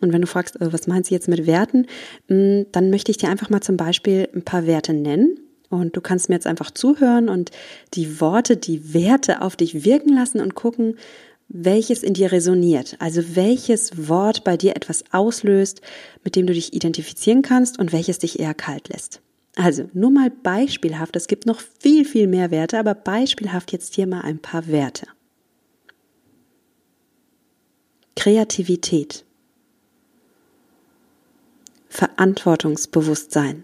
Und 0.01 0.13
wenn 0.13 0.21
du 0.21 0.27
fragst, 0.27 0.61
äh, 0.61 0.73
was 0.73 0.87
meinst 0.87 1.11
du 1.11 1.15
jetzt 1.15 1.29
mit 1.29 1.47
Werten, 1.47 1.87
mm, 2.29 2.63
dann 2.73 2.91
möchte 2.91 3.11
ich 3.11 3.17
dir 3.17 3.29
einfach 3.29 3.51
mal 3.51 3.61
zum 3.61 3.77
Beispiel 3.77 4.29
ein 4.35 4.43
paar 4.43 4.67
Werte 4.67 4.93
nennen. 4.93 5.39
Und 5.71 5.97
du 5.97 6.01
kannst 6.01 6.29
mir 6.29 6.37
jetzt 6.37 6.47
einfach 6.47 6.71
zuhören 6.71 7.29
und 7.29 7.51
die 7.95 8.21
Worte, 8.21 8.57
die 8.57 8.95
Werte 8.95 9.43
auf 9.43 9.57
dich 9.57 9.85
wirken 9.85 10.15
lassen 10.15 10.41
und 10.41 10.55
gucken, 10.55 10.97
welches 11.49 12.03
in 12.03 12.15
dir 12.15 12.33
resoniert. 12.33 12.97
Also 13.01 13.23
welches 13.35 14.09
Wort 14.09 14.45
bei 14.45 14.57
dir 14.57 14.77
etwas 14.77 15.05
auslöst, 15.13 15.81
mit 16.23 16.37
dem 16.37 16.47
du 16.47 16.53
dich 16.53 16.75
identifizieren 16.75 17.43
kannst 17.43 17.79
und 17.79 17.93
welches 17.93 18.19
dich 18.19 18.39
eher 18.41 18.55
kalt 18.55 18.89
lässt. 18.89 19.21
Also 19.57 19.89
nur 19.93 20.11
mal 20.11 20.31
beispielhaft, 20.31 21.15
es 21.17 21.29
gibt 21.29 21.47
noch 21.47 21.61
viel, 21.79 22.05
viel 22.05 22.27
mehr 22.27 22.51
Werte, 22.51 22.79
aber 22.79 22.95
beispielhaft 22.95 23.73
jetzt 23.73 23.95
hier 23.95 24.07
mal 24.07 24.23
ein 24.23 24.41
paar 24.41 24.67
Werte. 24.67 25.07
Kreativität. 28.17 29.25
Verantwortungsbewusstsein, 31.97 33.63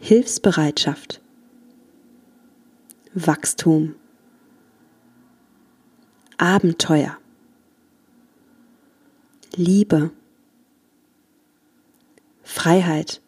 Hilfsbereitschaft, 0.00 1.20
Wachstum, 3.12 3.94
Abenteuer, 6.38 7.18
Liebe, 9.56 10.10
Freiheit, 12.42 13.20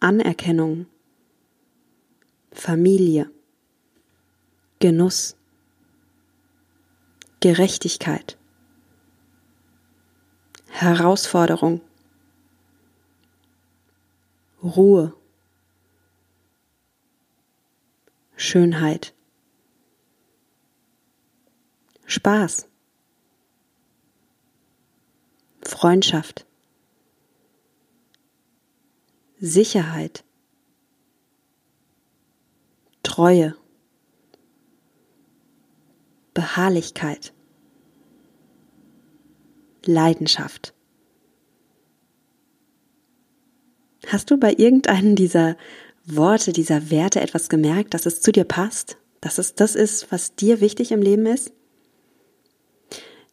Anerkennung, 0.00 0.86
Familie, 2.52 3.30
Genuss, 4.78 5.36
Gerechtigkeit, 7.40 8.38
Herausforderung, 10.70 11.80
Ruhe, 14.62 15.14
Schönheit, 18.36 19.14
Spaß, 22.06 22.68
Freundschaft, 25.62 26.46
Sicherheit, 29.40 30.24
Treue, 33.02 33.56
Beharrlichkeit. 36.34 37.32
Leidenschaft. 39.84 40.74
Hast 44.06 44.30
du 44.30 44.38
bei 44.38 44.54
irgendeinem 44.54 45.16
dieser 45.16 45.56
Worte, 46.06 46.52
dieser 46.52 46.90
Werte 46.90 47.20
etwas 47.20 47.48
gemerkt, 47.48 47.94
dass 47.94 48.06
es 48.06 48.20
zu 48.20 48.32
dir 48.32 48.44
passt? 48.44 48.96
Dass 49.20 49.38
es 49.38 49.54
das 49.54 49.74
ist, 49.74 50.10
was 50.10 50.34
dir 50.34 50.60
wichtig 50.60 50.92
im 50.92 51.02
Leben 51.02 51.26
ist? 51.26 51.52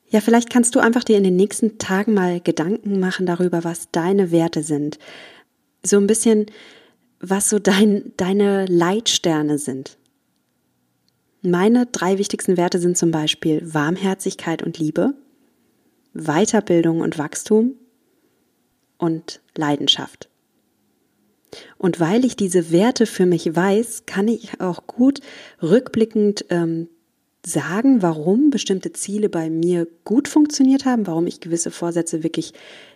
Ja, 0.09 0.21
vielleicht 0.21 0.49
kannst 0.49 0.75
du 0.75 0.79
einfach 0.79 1.03
dir 1.03 1.17
in 1.17 1.23
den 1.23 1.35
nächsten 1.35 1.77
Tagen 1.77 2.13
mal 2.13 2.39
Gedanken 2.39 2.99
machen 2.99 3.25
darüber, 3.25 3.63
was 3.63 3.89
deine 3.91 4.31
Werte 4.31 4.63
sind. 4.63 4.99
So 5.83 5.97
ein 5.97 6.07
bisschen, 6.07 6.47
was 7.19 7.49
so 7.49 7.59
dein, 7.59 8.13
deine 8.17 8.65
Leitsterne 8.65 9.57
sind. 9.57 9.97
Meine 11.41 11.85
drei 11.85 12.17
wichtigsten 12.17 12.57
Werte 12.57 12.79
sind 12.79 12.97
zum 12.97 13.11
Beispiel 13.11 13.61
Warmherzigkeit 13.73 14.63
und 14.63 14.79
Liebe, 14.79 15.13
Weiterbildung 16.15 17.01
und 17.01 17.17
Wachstum 17.17 17.75
und 18.97 19.41
Leidenschaft. 19.55 20.29
Und 21.77 21.99
weil 21.99 22.25
ich 22.25 22.35
diese 22.35 22.71
Werte 22.71 23.05
für 23.05 23.25
mich 23.25 23.55
weiß, 23.55 24.05
kann 24.05 24.27
ich 24.27 24.59
auch 24.59 24.87
gut 24.87 25.19
rückblickend 25.61 26.45
ähm, 26.49 26.89
sagen, 27.45 28.01
warum 28.01 28.49
bestimmte 28.49 28.91
Ziele 28.93 29.29
bei 29.29 29.49
mir 29.49 29.87
gut 30.03 30.27
funktioniert 30.27 30.85
haben, 30.85 31.05
warum 31.05 31.27
ich 31.27 31.41
gewisse 31.41 31.71
Vorsätze 31.71 32.23
wirklich 32.23 32.53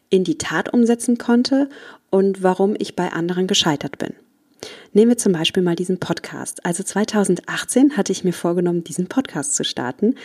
in 0.10 0.24
die 0.24 0.38
Tat 0.38 0.74
umsetzen 0.74 1.18
konnte 1.18 1.70
und 2.10 2.42
warum 2.42 2.76
ich 2.78 2.96
bei 2.96 3.12
anderen 3.12 3.48
gescheitert 3.48 3.98
bin. 3.98 4.14
Nehmen 4.94 5.12
wir 5.12 5.18
zum 5.18 5.34
Beispiel 5.34 5.62
mal 5.62 5.76
diesen 5.76 6.00
Podcast. 6.00 6.66
Also 6.66 6.84
2018 6.84 7.96
hatte 7.96 8.12
ich 8.12 8.24
mir 8.24 8.34
vorgenommen, 8.34 8.84
diesen 8.84 9.08
Podcast 9.08 9.56
zu 9.56 9.64
starten. 9.64 10.16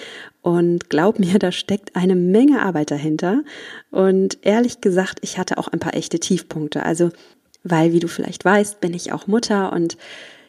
Und 0.43 0.89
glaub 0.89 1.19
mir, 1.19 1.39
da 1.39 1.53
steckt 1.53 1.97
eine 1.97 2.17
Menge 2.17 2.63
Arbeit 2.63 2.91
dahinter. 2.91 3.43
Und 3.91 4.39
ehrlich 4.43 4.81
gesagt, 4.81 5.19
ich 5.23 5.39
hatte 5.39 5.59
auch 5.59 5.69
ein 5.69 5.81
paar 5.81 5.95
echte 5.95 6.19
Tiefpunkte. 6.19 6.85
Also, 6.85 7.11
weil, 7.63 7.93
wie 7.93 8.01
du 8.01 8.09
vielleicht 8.09 8.45
weißt, 8.45 8.81
bin 8.81 8.95
ich 8.95 9.13
auch 9.13 9.27
Mutter 9.27 9.73
und 9.73 9.97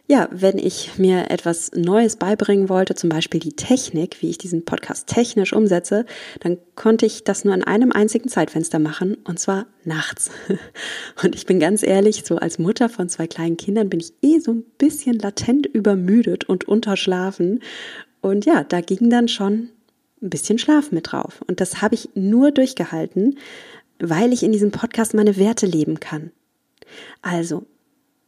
ja, 0.07 0.27
wenn 0.31 0.59
ich 0.59 0.99
mir 0.99 1.31
etwas 1.31 1.71
Neues 1.73 2.17
beibringen 2.17 2.69
wollte, 2.69 2.93
zum 2.93 3.09
Beispiel 3.09 3.39
die 3.39 3.55
Technik, 3.55 4.21
wie 4.21 4.29
ich 4.29 4.37
diesen 4.37 4.63
Podcast 4.63 5.07
technisch 5.07 5.51
umsetze, 5.51 6.05
dann 6.41 6.57
konnte 6.75 7.07
ich 7.07 7.23
das 7.23 7.43
nur 7.43 7.55
in 7.55 7.63
einem 7.63 7.91
einzigen 7.91 8.29
Zeitfenster 8.29 8.77
machen, 8.77 9.17
und 9.23 9.39
zwar 9.39 9.65
nachts. 9.83 10.29
Und 11.23 11.33
ich 11.33 11.47
bin 11.47 11.59
ganz 11.59 11.81
ehrlich, 11.81 12.23
so 12.25 12.37
als 12.37 12.59
Mutter 12.59 12.87
von 12.87 13.09
zwei 13.09 13.25
kleinen 13.25 13.57
Kindern 13.57 13.89
bin 13.89 13.99
ich 13.99 14.13
eh 14.21 14.39
so 14.39 14.51
ein 14.51 14.63
bisschen 14.77 15.17
latent 15.17 15.65
übermüdet 15.65 16.45
und 16.45 16.67
unterschlafen. 16.67 17.61
Und 18.21 18.45
ja, 18.45 18.63
da 18.63 18.81
ging 18.81 19.09
dann 19.09 19.27
schon 19.27 19.69
ein 20.21 20.29
bisschen 20.29 20.59
Schlaf 20.59 20.91
mit 20.91 21.11
drauf. 21.11 21.43
Und 21.47 21.61
das 21.61 21.81
habe 21.81 21.95
ich 21.95 22.09
nur 22.13 22.51
durchgehalten, 22.51 23.37
weil 23.99 24.33
ich 24.33 24.43
in 24.43 24.51
diesem 24.51 24.71
Podcast 24.71 25.13
meine 25.13 25.37
Werte 25.37 25.65
leben 25.65 25.99
kann. 25.99 26.31
Also, 27.21 27.65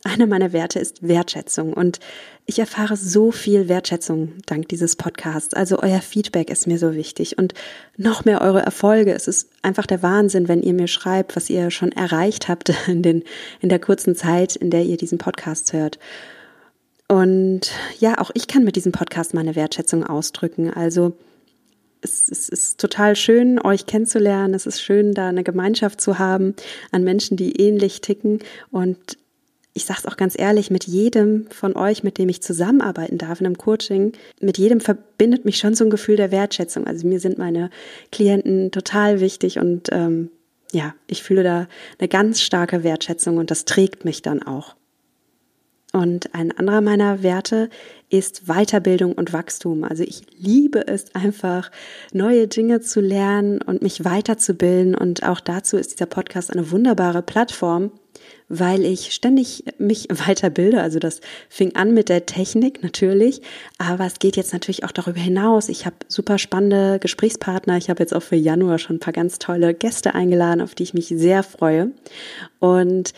einer 0.07 0.25
meiner 0.25 0.53
Werte 0.53 0.79
ist 0.79 1.07
Wertschätzung 1.07 1.73
und 1.73 1.99
ich 2.45 2.59
erfahre 2.59 2.95
so 2.95 3.31
viel 3.31 3.67
Wertschätzung 3.67 4.33
dank 4.45 4.69
dieses 4.69 4.95
Podcasts. 4.95 5.53
Also 5.53 5.79
euer 5.79 6.01
Feedback 6.01 6.49
ist 6.49 6.65
mir 6.65 6.77
so 6.77 6.93
wichtig 6.93 7.37
und 7.37 7.53
noch 7.97 8.25
mehr 8.25 8.41
eure 8.41 8.61
Erfolge. 8.61 9.13
Es 9.13 9.27
ist 9.27 9.49
einfach 9.61 9.85
der 9.85 10.01
Wahnsinn, 10.01 10.47
wenn 10.47 10.63
ihr 10.63 10.73
mir 10.73 10.87
schreibt, 10.87 11.35
was 11.35 11.49
ihr 11.49 11.71
schon 11.71 11.91
erreicht 11.91 12.47
habt 12.47 12.71
in, 12.87 13.03
den, 13.03 13.23
in 13.59 13.69
der 13.69 13.79
kurzen 13.79 14.15
Zeit, 14.15 14.55
in 14.55 14.69
der 14.69 14.83
ihr 14.83 14.97
diesen 14.97 15.17
Podcast 15.17 15.73
hört. 15.73 15.99
Und 17.07 17.71
ja, 17.99 18.17
auch 18.17 18.31
ich 18.33 18.47
kann 18.47 18.63
mit 18.63 18.75
diesem 18.75 18.91
Podcast 18.91 19.33
meine 19.33 19.55
Wertschätzung 19.55 20.05
ausdrücken. 20.05 20.73
Also 20.73 21.17
es, 22.01 22.29
es, 22.29 22.49
ist 22.49 22.79
total 22.79 23.15
schön, 23.15 23.59
euch 23.59 23.85
kennenzulernen. 23.85 24.53
Es 24.53 24.65
ist 24.65 24.81
schön, 24.81 25.13
da 25.13 25.29
eine 25.29 25.43
Gemeinschaft 25.43 26.01
zu 26.01 26.19
haben 26.19 26.55
an 26.91 27.03
Menschen, 27.03 27.37
die 27.37 27.61
ähnlich 27.61 28.01
ticken. 28.01 28.39
Und 28.71 29.17
ich 29.77 29.85
sage 29.85 29.99
es 29.99 30.05
auch 30.07 30.17
ganz 30.17 30.37
ehrlich, 30.37 30.71
mit 30.71 30.85
jedem 30.85 31.47
von 31.51 31.75
euch, 31.75 32.03
mit 32.03 32.17
dem 32.17 32.29
ich 32.29 32.41
zusammenarbeiten 32.41 33.17
darf 33.17 33.39
in 33.39 33.45
einem 33.45 33.57
Coaching, 33.57 34.11
mit 34.41 34.57
jedem 34.57 34.81
verbindet 34.81 35.45
mich 35.45 35.57
schon 35.57 35.75
so 35.75 35.85
ein 35.85 35.89
Gefühl 35.91 36.17
der 36.17 36.31
Wertschätzung. 36.31 36.87
Also 36.87 37.07
mir 37.07 37.19
sind 37.19 37.37
meine 37.37 37.69
Klienten 38.11 38.71
total 38.71 39.21
wichtig 39.21 39.59
und 39.59 39.89
ähm, 39.91 40.31
ja, 40.71 40.95
ich 41.05 41.23
fühle 41.23 41.43
da 41.43 41.67
eine 41.99 42.09
ganz 42.09 42.41
starke 42.41 42.83
Wertschätzung 42.83 43.37
und 43.37 43.51
das 43.51 43.65
trägt 43.65 44.03
mich 44.03 44.23
dann 44.23 44.43
auch. 44.43 44.75
Und 45.93 46.35
ein 46.35 46.51
anderer 46.57 46.81
meiner 46.81 47.23
Werte 47.23 47.69
ist 48.09 48.47
Weiterbildung 48.47 49.13
und 49.13 49.31
Wachstum. 49.31 49.83
Also 49.83 50.03
ich 50.03 50.21
liebe 50.37 50.85
es 50.87 51.15
einfach, 51.15 51.71
neue 52.13 52.47
Dinge 52.47 52.81
zu 52.81 52.99
lernen 52.99 53.61
und 53.61 53.81
mich 53.81 54.03
weiterzubilden. 54.03 54.95
Und 54.95 55.23
auch 55.23 55.39
dazu 55.39 55.77
ist 55.77 55.93
dieser 55.93 56.05
Podcast 56.05 56.51
eine 56.51 56.71
wunderbare 56.71 57.21
Plattform, 57.21 57.91
weil 58.49 58.85
ich 58.85 59.13
ständig 59.13 59.63
mich 59.77 60.07
weiterbilde. 60.09 60.81
Also 60.81 60.99
das 60.99 61.21
fing 61.49 61.75
an 61.75 61.93
mit 61.93 62.09
der 62.09 62.25
Technik 62.25 62.83
natürlich, 62.83 63.41
aber 63.77 64.05
es 64.05 64.19
geht 64.19 64.37
jetzt 64.37 64.53
natürlich 64.53 64.83
auch 64.83 64.91
darüber 64.91 65.19
hinaus. 65.19 65.69
Ich 65.69 65.85
habe 65.85 65.95
super 66.07 66.37
spannende 66.37 66.99
Gesprächspartner. 66.99 67.77
Ich 67.77 67.89
habe 67.89 68.01
jetzt 68.01 68.13
auch 68.13 68.23
für 68.23 68.35
Januar 68.35 68.79
schon 68.79 68.97
ein 68.97 69.01
paar 69.01 69.13
ganz 69.13 69.39
tolle 69.39 69.73
Gäste 69.73 70.15
eingeladen, 70.15 70.61
auf 70.61 70.75
die 70.75 70.83
ich 70.83 70.93
mich 70.93 71.07
sehr 71.07 71.43
freue. 71.43 71.91
Und 72.59 73.13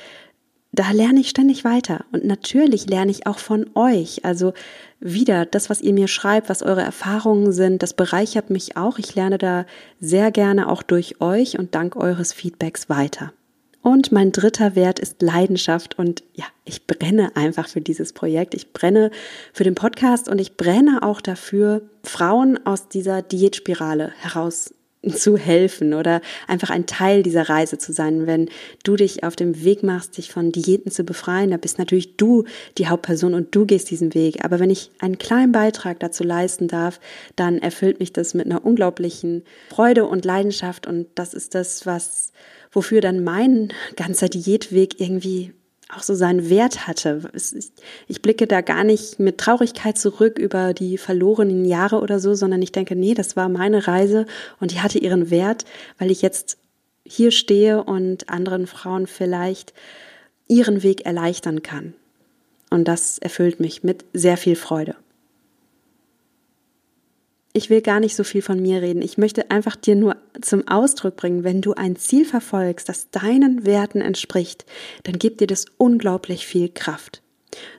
da 0.71 0.91
lerne 0.91 1.21
ich 1.21 1.29
ständig 1.29 1.65
weiter. 1.65 2.05
Und 2.11 2.25
natürlich 2.25 2.87
lerne 2.87 3.11
ich 3.11 3.25
auch 3.25 3.39
von 3.39 3.69
euch. 3.73 4.23
Also 4.23 4.53
wieder 4.99 5.45
das, 5.45 5.69
was 5.69 5.81
ihr 5.81 5.93
mir 5.93 6.07
schreibt, 6.07 6.49
was 6.49 6.61
eure 6.61 6.81
Erfahrungen 6.81 7.51
sind, 7.53 7.81
das 7.81 7.93
bereichert 7.93 8.49
mich 8.49 8.77
auch. 8.77 8.99
Ich 8.99 9.15
lerne 9.15 9.39
da 9.39 9.65
sehr 9.99 10.31
gerne 10.31 10.69
auch 10.69 10.83
durch 10.83 11.21
euch 11.21 11.57
und 11.57 11.73
dank 11.73 11.95
eures 11.95 12.33
Feedbacks 12.33 12.87
weiter. 12.87 13.33
Und 13.81 14.11
mein 14.11 14.31
dritter 14.31 14.75
Wert 14.75 14.99
ist 14.99 15.21
Leidenschaft. 15.21 15.97
Und 15.97 16.23
ja, 16.33 16.45
ich 16.65 16.85
brenne 16.85 17.35
einfach 17.35 17.67
für 17.67 17.81
dieses 17.81 18.13
Projekt. 18.13 18.53
Ich 18.53 18.73
brenne 18.73 19.11
für 19.53 19.63
den 19.63 19.75
Podcast 19.75 20.27
und 20.27 20.39
ich 20.39 20.57
brenne 20.57 21.01
auch 21.01 21.21
dafür, 21.21 21.81
Frauen 22.03 22.65
aus 22.65 22.89
dieser 22.89 23.21
Diätspirale 23.21 24.11
heraus 24.19 24.73
zu 25.07 25.37
helfen 25.37 25.93
oder 25.93 26.19
einfach 26.47 26.69
ein 26.69 26.85
Teil 26.85 27.23
dieser 27.23 27.47
Reise 27.47 27.77
zu 27.77 27.93
sein. 27.93 28.27
Wenn 28.27 28.49
du 28.83 28.97
dich 28.97 29.23
auf 29.23 29.37
dem 29.37 29.63
Weg 29.63 29.81
machst, 29.81 30.17
dich 30.17 30.31
von 30.31 30.51
Diäten 30.51 30.91
zu 30.91 31.05
befreien, 31.05 31.51
da 31.51 31.57
bist 31.57 31.79
natürlich 31.79 32.17
du 32.17 32.43
die 32.77 32.87
Hauptperson 32.87 33.33
und 33.33 33.55
du 33.55 33.65
gehst 33.65 33.89
diesen 33.89 34.13
Weg. 34.13 34.43
Aber 34.43 34.59
wenn 34.59 34.69
ich 34.69 34.91
einen 34.99 35.17
kleinen 35.17 35.53
Beitrag 35.53 36.01
dazu 36.01 36.25
leisten 36.25 36.67
darf, 36.67 36.99
dann 37.37 37.59
erfüllt 37.59 37.99
mich 37.99 38.11
das 38.11 38.33
mit 38.33 38.45
einer 38.45 38.65
unglaublichen 38.65 39.43
Freude 39.69 40.05
und 40.05 40.25
Leidenschaft 40.25 40.85
und 40.85 41.07
das 41.15 41.33
ist 41.33 41.55
das, 41.55 41.85
was 41.85 42.33
wofür 42.71 43.01
dann 43.01 43.23
mein 43.23 43.73
ganzer 43.95 44.29
Diätweg 44.29 44.99
irgendwie 44.99 45.53
auch 45.91 46.03
so 46.03 46.13
seinen 46.13 46.49
Wert 46.49 46.87
hatte. 46.87 47.31
Ich 48.07 48.21
blicke 48.21 48.45
da 48.45 48.61
gar 48.61 48.83
nicht 48.83 49.19
mit 49.19 49.39
Traurigkeit 49.39 49.97
zurück 49.97 50.37
über 50.37 50.73
die 50.73 50.99
verlorenen 50.99 51.65
Jahre 51.65 51.99
oder 51.99 52.19
so, 52.19 52.35
sondern 52.35 52.61
ich 52.61 52.71
denke, 52.71 52.95
nee, 52.95 53.15
das 53.15 53.35
war 53.35 53.49
meine 53.49 53.87
Reise 53.87 54.27
und 54.59 54.71
die 54.71 54.81
hatte 54.81 54.99
ihren 54.99 55.31
Wert, 55.31 55.65
weil 55.97 56.11
ich 56.11 56.21
jetzt 56.21 56.59
hier 57.03 57.31
stehe 57.31 57.83
und 57.83 58.29
anderen 58.29 58.67
Frauen 58.67 59.07
vielleicht 59.07 59.73
ihren 60.47 60.83
Weg 60.83 61.05
erleichtern 61.05 61.63
kann. 61.63 61.95
Und 62.69 62.87
das 62.87 63.17
erfüllt 63.17 63.59
mich 63.59 63.83
mit 63.83 64.05
sehr 64.13 64.37
viel 64.37 64.55
Freude 64.55 64.95
ich 67.53 67.69
will 67.69 67.81
gar 67.81 67.99
nicht 67.99 68.15
so 68.15 68.23
viel 68.23 68.41
von 68.41 68.61
mir 68.61 68.81
reden. 68.81 69.01
Ich 69.01 69.17
möchte 69.17 69.49
einfach 69.49 69.75
dir 69.75 69.95
nur 69.95 70.15
zum 70.41 70.67
Ausdruck 70.67 71.15
bringen, 71.15 71.43
wenn 71.43 71.61
du 71.61 71.73
ein 71.73 71.95
Ziel 71.95 72.25
verfolgst, 72.25 72.89
das 72.89 73.09
deinen 73.09 73.65
Werten 73.65 74.01
entspricht, 74.01 74.65
dann 75.03 75.17
gibt 75.17 75.41
dir 75.41 75.47
das 75.47 75.65
unglaublich 75.77 76.45
viel 76.45 76.69
Kraft. 76.69 77.23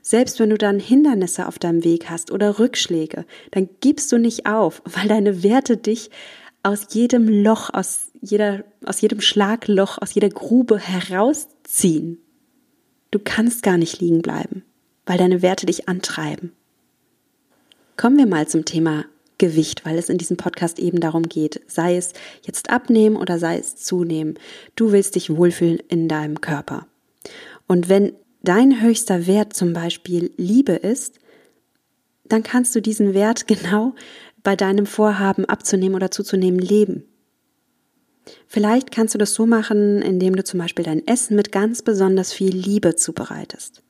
Selbst 0.03 0.41
wenn 0.41 0.51
du 0.51 0.59
dann 0.59 0.81
Hindernisse 0.81 1.47
auf 1.47 1.59
deinem 1.59 1.85
Weg 1.85 2.11
hast 2.11 2.33
oder 2.33 2.59
Rückschläge, 2.59 3.25
dann 3.53 3.69
gibst 3.81 4.11
du 4.11 4.19
nicht 4.19 4.47
auf, 4.47 4.83
weil 4.85 5.09
deine 5.09 5.43
Werte 5.43 5.77
dich 5.77 6.11
aus 6.63 6.89
jedem 6.91 7.29
Loch, 7.29 7.71
aus 7.73 8.11
jeder, 8.21 8.65
aus 8.85 9.01
jedem 9.01 9.21
Schlagloch, 9.21 9.99
aus 9.99 10.13
jeder 10.13 10.29
Grube 10.29 10.79
herausziehen. 10.79 12.19
Du 13.11 13.19
kannst 13.19 13.63
gar 13.63 13.79
nicht 13.79 14.01
liegen 14.01 14.21
bleiben, 14.21 14.65
weil 15.07 15.17
deine 15.17 15.43
Werte 15.43 15.67
dich 15.67 15.89
antreiben. 15.89 16.53
Kommen 17.97 18.19
wir 18.19 18.27
mal 18.27 18.47
zum 18.47 18.65
Thema 18.65 19.05
Gewicht, 19.40 19.85
weil 19.85 19.98
es 19.98 20.09
in 20.09 20.18
diesem 20.18 20.37
Podcast 20.37 20.79
eben 20.79 21.00
darum 21.00 21.24
geht, 21.24 21.61
sei 21.66 21.96
es 21.96 22.12
jetzt 22.42 22.70
abnehmen 22.70 23.16
oder 23.16 23.38
sei 23.40 23.59
es 23.59 23.74
zunehmen. 23.74 24.35
Du 24.76 24.92
willst 24.92 25.16
dich 25.16 25.35
wohlfühlen 25.35 25.81
in 25.88 26.07
deinem 26.07 26.40
Körper. 26.40 26.87
Und 27.66 27.88
wenn 27.88 28.12
dein 28.42 28.81
höchster 28.81 29.26
Wert 29.26 29.55
zum 29.55 29.72
Beispiel 29.72 30.31
Liebe 30.37 30.74
ist, 30.74 31.18
dann 32.24 32.42
kannst 32.42 32.76
du 32.76 32.81
diesen 32.81 33.14
Wert 33.14 33.46
genau 33.48 33.94
bei 34.44 34.55
deinem 34.55 34.87
Vorhaben 34.87 35.44
abzunehmen 35.46 35.96
oder 35.96 36.11
zuzunehmen 36.11 36.61
leben. 36.61 37.05
Vielleicht 38.46 38.92
kannst 38.92 39.14
du 39.14 39.18
das 39.18 39.35
so 39.35 39.46
machen, 39.46 40.03
indem 40.03 40.37
du 40.37 40.44
zum 40.44 40.61
Beispiel 40.61 40.85
dein 40.85 41.07
Essen 41.07 41.35
mit 41.35 41.50
ganz 41.50 41.83
besonders 41.83 42.33
viel 42.33 42.55
Liebe 42.55 42.94
zubereitest. 42.94 43.83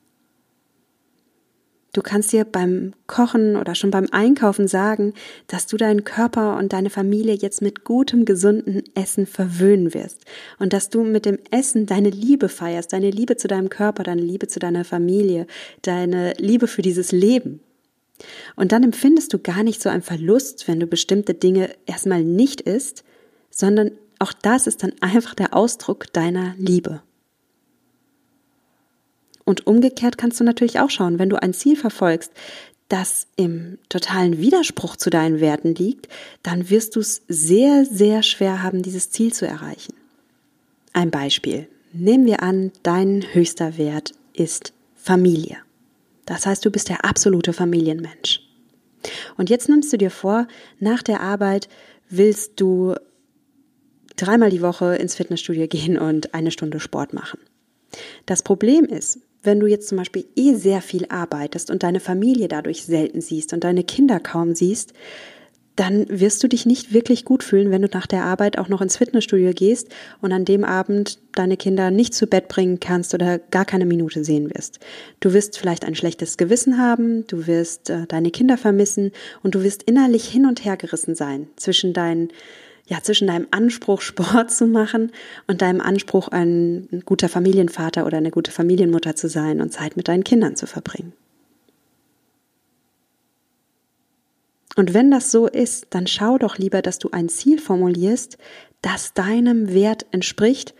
Du 1.92 2.03
kannst 2.03 2.31
dir 2.33 2.44
beim 2.44 2.92
Kochen 3.09 3.57
oder 3.57 3.74
schon 3.74 3.90
beim 3.90 4.07
Einkaufen 4.12 4.68
sagen, 4.68 5.12
dass 5.48 5.66
du 5.66 5.76
deinen 5.76 6.05
Körper 6.05 6.57
und 6.57 6.72
deine 6.72 6.90
Familie 6.90 7.35
jetzt 7.35 7.62
mit 7.62 7.85
gutem, 7.85 8.24
gesunden 8.24 8.85
Essen 8.94 9.26
verwöhnen 9.26 9.92
wirst 9.92 10.24
und 10.61 10.72
dass 10.72 10.88
du 10.88 11.03
mit 11.03 11.26
dem 11.26 11.38
Essen 11.50 11.87
deine 11.87 12.11
Liebe 12.11 12.48
feierst, 12.48 12.92
deine 12.92 13.11
Liebe 13.11 13.37
zu 13.37 13.48
deinem 13.48 13.70
Körper, 13.70 14.05
deine 14.05 14.22
Liebe 14.22 14.46
zu 14.46 14.61
deiner 14.61 14.85
Familie, 14.85 15.48
deine 15.83 16.35
Liebe 16.38 16.68
für 16.68 16.83
dieses 16.83 17.11
Leben. 17.11 17.61
Und 18.55 18.70
dann 18.70 18.85
empfindest 18.85 19.33
du 19.33 19.38
gar 19.38 19.64
nicht 19.64 19.83
so 19.83 19.88
einen 19.88 20.03
Verlust, 20.03 20.68
wenn 20.68 20.79
du 20.79 20.87
bestimmte 20.87 21.35
Dinge 21.35 21.70
erstmal 21.87 22.22
nicht 22.22 22.61
isst, 22.61 23.03
sondern 23.50 23.92
auch 24.20 24.33
das 24.33 24.68
ist 24.68 24.85
dann 24.85 24.92
einfach 25.00 25.35
der 25.35 25.55
Ausdruck 25.55 26.12
deiner 26.12 26.55
Liebe. 26.57 27.03
Und 29.50 29.66
umgekehrt 29.66 30.16
kannst 30.16 30.38
du 30.38 30.44
natürlich 30.44 30.78
auch 30.78 30.90
schauen, 30.90 31.18
wenn 31.18 31.28
du 31.28 31.42
ein 31.42 31.52
Ziel 31.52 31.74
verfolgst, 31.74 32.30
das 32.86 33.26
im 33.34 33.78
totalen 33.88 34.38
Widerspruch 34.38 34.94
zu 34.94 35.10
deinen 35.10 35.40
Werten 35.40 35.74
liegt, 35.74 36.06
dann 36.44 36.70
wirst 36.70 36.94
du 36.94 37.00
es 37.00 37.22
sehr, 37.26 37.84
sehr 37.84 38.22
schwer 38.22 38.62
haben, 38.62 38.84
dieses 38.84 39.10
Ziel 39.10 39.32
zu 39.32 39.48
erreichen. 39.48 39.92
Ein 40.92 41.10
Beispiel. 41.10 41.66
Nehmen 41.92 42.26
wir 42.26 42.44
an, 42.44 42.70
dein 42.84 43.24
höchster 43.32 43.76
Wert 43.76 44.12
ist 44.34 44.72
Familie. 44.94 45.56
Das 46.26 46.46
heißt, 46.46 46.64
du 46.64 46.70
bist 46.70 46.88
der 46.88 47.04
absolute 47.04 47.52
Familienmensch. 47.52 48.42
Und 49.36 49.50
jetzt 49.50 49.68
nimmst 49.68 49.92
du 49.92 49.96
dir 49.96 50.12
vor, 50.12 50.46
nach 50.78 51.02
der 51.02 51.22
Arbeit 51.22 51.68
willst 52.08 52.60
du 52.60 52.94
dreimal 54.14 54.50
die 54.50 54.62
Woche 54.62 54.94
ins 54.94 55.16
Fitnessstudio 55.16 55.66
gehen 55.66 55.98
und 55.98 56.34
eine 56.34 56.52
Stunde 56.52 56.78
Sport 56.78 57.14
machen. 57.14 57.40
Das 58.26 58.44
Problem 58.44 58.84
ist, 58.84 59.18
wenn 59.42 59.61
du 59.61 59.66
jetzt 59.66 59.88
zum 59.88 59.98
Beispiel 59.98 60.26
eh 60.37 60.55
sehr 60.55 60.83
viel 60.83 61.07
arbeitest 61.09 61.70
und 61.70 61.83
deine 61.83 62.00
Familie 62.00 62.48
dadurch 62.48 62.85
selten 62.85 63.20
siehst 63.20 63.53
und 63.53 63.64
deine 63.64 63.85
Kinder 63.85 64.20
kaum 64.20 64.55
siehst, 64.55 64.92
dann 65.81 66.05
wirst 66.11 66.42
du 66.42 66.48
dich 66.48 66.66
nicht 66.66 66.92
wirklich 66.92 67.24
gut 67.24 67.42
fühlen, 67.42 67.70
wenn 67.70 67.81
du 67.81 67.88
nach 67.90 68.07
der 68.07 68.24
Arbeit 68.24 68.59
auch 68.59 68.68
noch 68.68 68.83
ins 68.83 68.98
Fitnessstudio 68.98 69.53
gehst 69.55 69.88
und 70.20 70.31
an 70.31 70.44
dem 70.44 70.62
Abend 70.62 71.18
deine 71.33 71.57
Kinder 71.57 71.90
nicht 71.90 72.12
zu 72.12 72.26
Bett 72.26 72.48
bringen 72.48 72.81
kannst 72.81 73.14
oder 73.14 73.38
gar 73.38 73.64
keine 73.64 73.87
Minute 73.87 74.22
sehen 74.22 74.50
wirst. 74.55 74.79
Du 75.20 75.33
wirst 75.33 75.59
vielleicht 75.59 75.87
ein 75.87 75.94
schlechtes 75.94 76.37
Gewissen 76.37 76.76
haben, 76.76 77.26
du 77.29 77.46
wirst 77.46 77.88
äh, 77.88 78.07
deine 78.07 78.31
Kinder 78.31 78.59
vermissen 78.59 79.12
und 79.42 79.55
du 79.55 79.62
wirst 79.62 79.85
innerlich 79.85 80.29
hin 80.29 80.44
und 80.44 80.66
her 80.66 80.76
gerissen 80.76 81.14
sein 81.14 81.46
zwischen 81.57 81.94
deinen 81.94 82.29
ja, 82.90 83.00
zwischen 83.03 83.29
deinem 83.29 83.46
Anspruch, 83.53 84.00
Sport 84.00 84.50
zu 84.50 84.66
machen 84.66 85.12
und 85.46 85.62
deinem 85.62 85.81
Anspruch, 85.81 86.26
ein 86.29 87.03
guter 87.07 87.29
Familienvater 87.29 88.05
oder 88.05 88.18
eine 88.18 88.33
gute 88.33 88.50
Familienmutter 88.50 89.14
zu 89.14 89.29
sein 89.29 89.61
und 89.61 89.72
Zeit 89.72 89.96
mit 89.96 90.09
deinen 90.09 90.24
Kindern 90.24 90.57
zu 90.57 90.66
verbringen. 90.66 91.12
Und 94.74 94.92
wenn 94.92 95.11
das 95.11 95.31
so 95.31 95.46
ist, 95.46 95.87
dann 95.90 96.09
schau 96.09 96.37
doch 96.37 96.59
lieber, 96.59 96.83
dass 96.83 96.98
du 96.98 97.11
ein 97.12 97.29
Ziel 97.29 97.61
formulierst, 97.61 98.38
das 98.83 99.14
deinem 99.14 99.72
Wert 99.72 100.07
entspricht, 100.11 100.74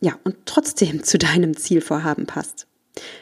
ja, 0.00 0.18
und 0.24 0.36
trotzdem 0.44 1.02
zu 1.04 1.18
deinem 1.18 1.56
Zielvorhaben 1.56 2.26
passt. 2.26 2.66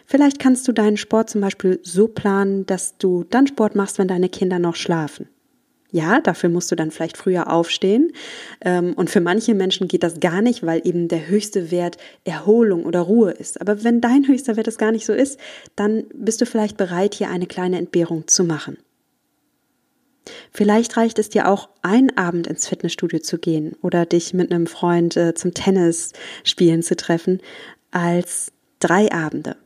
Vielleicht 0.07 0.39
kannst 0.39 0.67
du 0.69 0.73
deinen 0.73 0.97
Sport 0.97 1.29
zum 1.29 1.43
Beispiel 1.43 1.81
so 1.83 2.09
planen, 2.09 2.65
dass 2.65 2.97
du 2.97 3.25
dann 3.25 3.47
Sport 3.47 3.75
machst, 3.75 3.99
wenn 3.99 4.09
deine 4.09 4.31
Kinder 4.31 4.59
noch 4.59 4.75
schlafen. 4.75 5.29
Ja, 5.91 6.21
dafür 6.21 6.51
musst 6.51 6.71
du 6.71 6.77
dann 6.77 6.91
vielleicht 6.91 7.17
früher 7.17 7.51
aufstehen. 7.53 8.13
Ähm, 8.61 8.95
und 8.95 9.11
für 9.11 9.21
manche 9.21 9.55
Menschen 9.55 9.89
geht 9.89 10.03
das 10.03 10.21
gar 10.21 10.43
nicht, 10.43 10.65
weil 10.65 10.83
eben 10.85 11.09
der 11.09 11.29
höchste 11.29 11.71
Wert 11.71 11.97
Erholung 12.25 12.85
oder 12.85 13.01
Ruhe 13.01 13.31
ist. 13.31 13.61
Aber 13.61 13.85
wenn 13.85 14.01
dein 14.01 14.27
höchster 14.27 14.57
Wert 14.57 14.69
es 14.69 14.79
gar 14.79 14.93
nicht 14.93 15.07
so 15.07 15.13
ist, 15.13 15.39
dann 15.77 16.05
bist 16.13 16.41
du 16.41 16.47
vielleicht 16.47 16.77
bereit, 16.77 17.15
hier 17.15 17.31
eine 17.31 17.47
kleine 17.47 17.79
Entbehrung 17.79 18.27
zu 18.27 18.45
machen. 18.45 18.79
Vielleicht 20.51 20.97
reicht 20.97 21.19
es 21.19 21.29
dir 21.29 21.49
auch, 21.49 21.69
einen 21.83 22.17
Abend 22.17 22.47
ins 22.49 22.67
Fitnessstudio 22.67 23.21
zu 23.21 23.39
gehen 23.39 23.77
oder 23.83 24.07
dich 24.07 24.35
mit 24.35 24.51
einem 24.51 24.67
Freund 24.67 25.17
äh, 25.17 25.35
zum 25.35 25.55
Tennis 25.55 26.13
spielen 26.43 26.83
zu 26.83 26.97
treffen, 26.97 27.41
als 27.93 28.53
drei 28.81 29.13
Abende. 29.13 29.57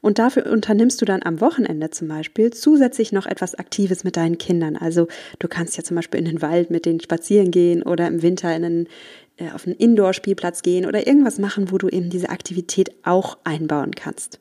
Und 0.00 0.18
dafür 0.18 0.46
unternimmst 0.46 1.00
du 1.00 1.04
dann 1.04 1.22
am 1.22 1.40
Wochenende 1.40 1.90
zum 1.90 2.08
Beispiel 2.08 2.52
zusätzlich 2.52 3.12
noch 3.12 3.26
etwas 3.26 3.54
Aktives 3.54 4.04
mit 4.04 4.16
deinen 4.16 4.38
Kindern. 4.38 4.76
Also 4.76 5.08
du 5.38 5.48
kannst 5.48 5.76
ja 5.76 5.84
zum 5.84 5.96
Beispiel 5.96 6.20
in 6.20 6.26
den 6.26 6.42
Wald 6.42 6.70
mit 6.70 6.86
denen 6.86 7.00
spazieren 7.00 7.50
gehen 7.50 7.82
oder 7.82 8.06
im 8.06 8.22
Winter 8.22 8.54
in 8.54 8.64
einen, 8.64 8.88
äh, 9.36 9.50
auf 9.50 9.66
einen 9.66 9.76
Indoor-Spielplatz 9.76 10.62
gehen 10.62 10.86
oder 10.86 11.06
irgendwas 11.06 11.38
machen, 11.38 11.70
wo 11.70 11.78
du 11.78 11.88
eben 11.88 12.10
diese 12.10 12.30
Aktivität 12.30 12.90
auch 13.04 13.38
einbauen 13.44 13.92
kannst. 13.94 14.40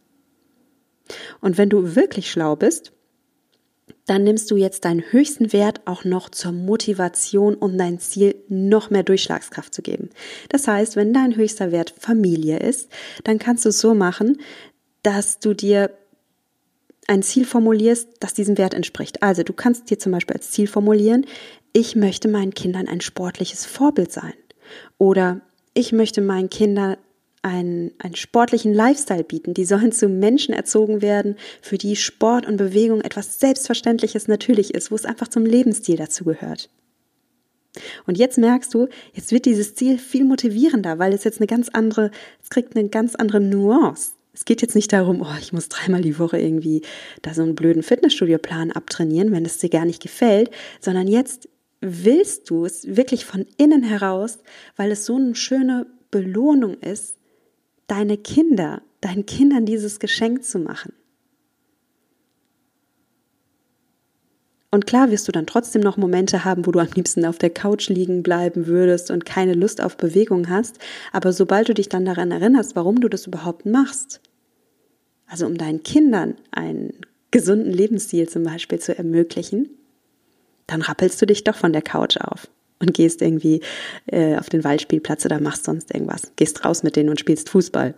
Und 1.41 1.57
wenn 1.57 1.69
du 1.69 1.95
wirklich 1.95 2.31
schlau 2.31 2.55
bist, 2.55 2.91
dann 4.05 4.23
nimmst 4.23 4.51
du 4.51 4.55
jetzt 4.55 4.85
deinen 4.85 5.03
höchsten 5.11 5.51
Wert 5.51 5.81
auch 5.85 6.03
noch 6.03 6.29
zur 6.29 6.51
Motivation, 6.51 7.55
um 7.55 7.77
dein 7.77 7.99
Ziel 7.99 8.35
noch 8.47 8.89
mehr 8.89 9.03
Durchschlagskraft 9.03 9.73
zu 9.73 9.81
geben. 9.81 10.09
Das 10.49 10.67
heißt, 10.67 10.95
wenn 10.95 11.13
dein 11.13 11.35
höchster 11.35 11.71
Wert 11.71 11.93
Familie 11.99 12.59
ist, 12.59 12.89
dann 13.23 13.39
kannst 13.39 13.65
du 13.65 13.69
es 13.69 13.79
so 13.79 13.95
machen, 13.95 14.37
dass 15.05 15.39
du 15.39 15.53
dir 15.53 15.91
ein 17.07 17.21
Ziel 17.21 17.45
formulierst, 17.45 18.09
das 18.19 18.33
diesem 18.33 18.57
Wert 18.57 18.73
entspricht. 18.73 19.21
Also 19.21 19.43
du 19.43 19.53
kannst 19.53 19.91
dir 19.91 19.99
zum 19.99 20.11
Beispiel 20.11 20.35
als 20.35 20.49
Ziel 20.49 20.65
formulieren, 20.67 21.27
ich 21.73 21.95
möchte 21.95 22.27
meinen 22.27 22.53
Kindern 22.53 22.87
ein 22.87 23.01
sportliches 23.01 23.65
Vorbild 23.65 24.11
sein. 24.11 24.33
Oder 24.97 25.41
ich 25.75 25.91
möchte 25.91 26.21
meinen 26.21 26.49
Kindern 26.49 26.97
einen, 27.43 27.91
einen 27.99 28.15
sportlichen 28.15 28.73
Lifestyle 28.73 29.23
bieten. 29.23 29.53
Die 29.53 29.65
sollen 29.65 29.91
zu 29.91 30.07
Menschen 30.07 30.55
erzogen 30.55 31.03
werden, 31.03 31.35
für 31.61 31.77
die 31.77 31.95
Sport 31.95 32.47
und 32.47 32.57
Bewegung 32.57 33.01
etwas 33.01 33.39
Selbstverständliches 33.39 34.27
natürlich 34.27 34.73
ist, 34.73 34.89
wo 34.89 34.95
es 34.95 35.05
einfach 35.05 35.27
zum 35.27 35.45
Lebensstil 35.45 35.97
dazu 35.97 36.23
gehört. 36.23 36.71
Und 38.07 38.17
jetzt 38.17 38.39
merkst 38.39 38.73
du, 38.73 38.87
jetzt 39.13 39.31
wird 39.31 39.45
dieses 39.45 39.75
Ziel 39.75 39.99
viel 39.99 40.23
motivierender, 40.23 40.97
weil 40.97 41.13
es 41.13 41.25
jetzt 41.25 41.39
eine 41.39 41.47
ganz 41.47 41.69
andere, 41.69 42.09
es 42.41 42.49
kriegt 42.49 42.75
eine 42.75 42.89
ganz 42.89 43.13
andere 43.13 43.41
Nuance. 43.41 44.14
Es 44.35 44.43
geht 44.43 44.61
jetzt 44.61 44.75
nicht 44.75 44.91
darum, 44.91 45.21
oh, 45.21 45.37
ich 45.39 45.53
muss 45.53 45.69
dreimal 45.69 46.01
die 46.01 46.19
Woche 46.19 46.37
irgendwie 46.37 46.81
da 47.21 47.33
so 47.33 47.41
einen 47.41 47.55
blöden 47.55 47.83
Fitnessstudio-Plan 47.83 48.71
abtrainieren, 48.71 49.31
wenn 49.31 49.45
es 49.45 49.59
dir 49.59 49.69
gar 49.69 49.85
nicht 49.85 50.01
gefällt, 50.01 50.51
sondern 50.81 51.07
jetzt 51.07 51.47
willst 51.79 52.49
du 52.49 52.65
es 52.65 52.97
wirklich 52.97 53.23
von 53.25 53.45
innen 53.57 53.83
heraus, 53.83 54.39
weil 54.75 54.91
es 54.91 55.05
so 55.05 55.15
eine 55.15 55.35
schöne 55.35 55.87
Belohnung 56.11 56.75
ist, 56.81 57.17
deine 57.87 58.17
Kinder, 58.17 58.81
deinen 58.99 59.25
Kindern 59.25 59.65
dieses 59.65 59.99
Geschenk 59.99 60.43
zu 60.43 60.59
machen. 60.59 60.93
Und 64.71 64.87
klar 64.87 65.09
wirst 65.09 65.27
du 65.27 65.31
dann 65.31 65.47
trotzdem 65.47 65.81
noch 65.81 65.95
Momente 65.95 66.43
haben, 66.43 66.65
wo 66.65 66.71
du 66.71 66.79
am 66.79 66.89
liebsten 66.95 67.25
auf 67.25 67.37
der 67.37 67.49
Couch 67.49 67.89
liegen 67.89 68.23
bleiben 68.23 68.67
würdest 68.67 69.09
und 69.09 69.25
keine 69.25 69.53
Lust 69.53 69.81
auf 69.81 69.95
Bewegung 69.95 70.49
hast, 70.49 70.79
aber 71.13 71.31
sobald 71.31 71.69
du 71.69 71.73
dich 71.73 71.87
dann 71.87 72.05
daran 72.05 72.31
erinnerst, 72.31 72.75
warum 72.75 72.99
du 72.99 73.07
das 73.07 73.27
überhaupt 73.27 73.65
machst, 73.65 74.19
also 75.27 75.45
um 75.45 75.57
deinen 75.57 75.83
Kindern 75.83 76.35
einen 76.51 76.93
gesunden 77.31 77.71
Lebensstil 77.71 78.27
zum 78.27 78.43
Beispiel 78.43 78.79
zu 78.79 78.97
ermöglichen, 78.97 79.69
dann 80.67 80.81
rappelst 80.81 81.21
du 81.21 81.25
dich 81.25 81.43
doch 81.43 81.55
von 81.55 81.73
der 81.73 81.81
Couch 81.81 82.17
auf 82.17 82.47
und 82.79 82.93
gehst 82.93 83.21
irgendwie 83.21 83.61
äh, 84.07 84.37
auf 84.37 84.49
den 84.49 84.63
Waldspielplatz 84.63 85.25
oder 85.25 85.39
machst 85.39 85.65
sonst 85.65 85.93
irgendwas. 85.93 86.31
Gehst 86.35 86.65
raus 86.65 86.83
mit 86.83 86.95
denen 86.95 87.09
und 87.09 87.19
spielst 87.19 87.49
Fußball. 87.49 87.95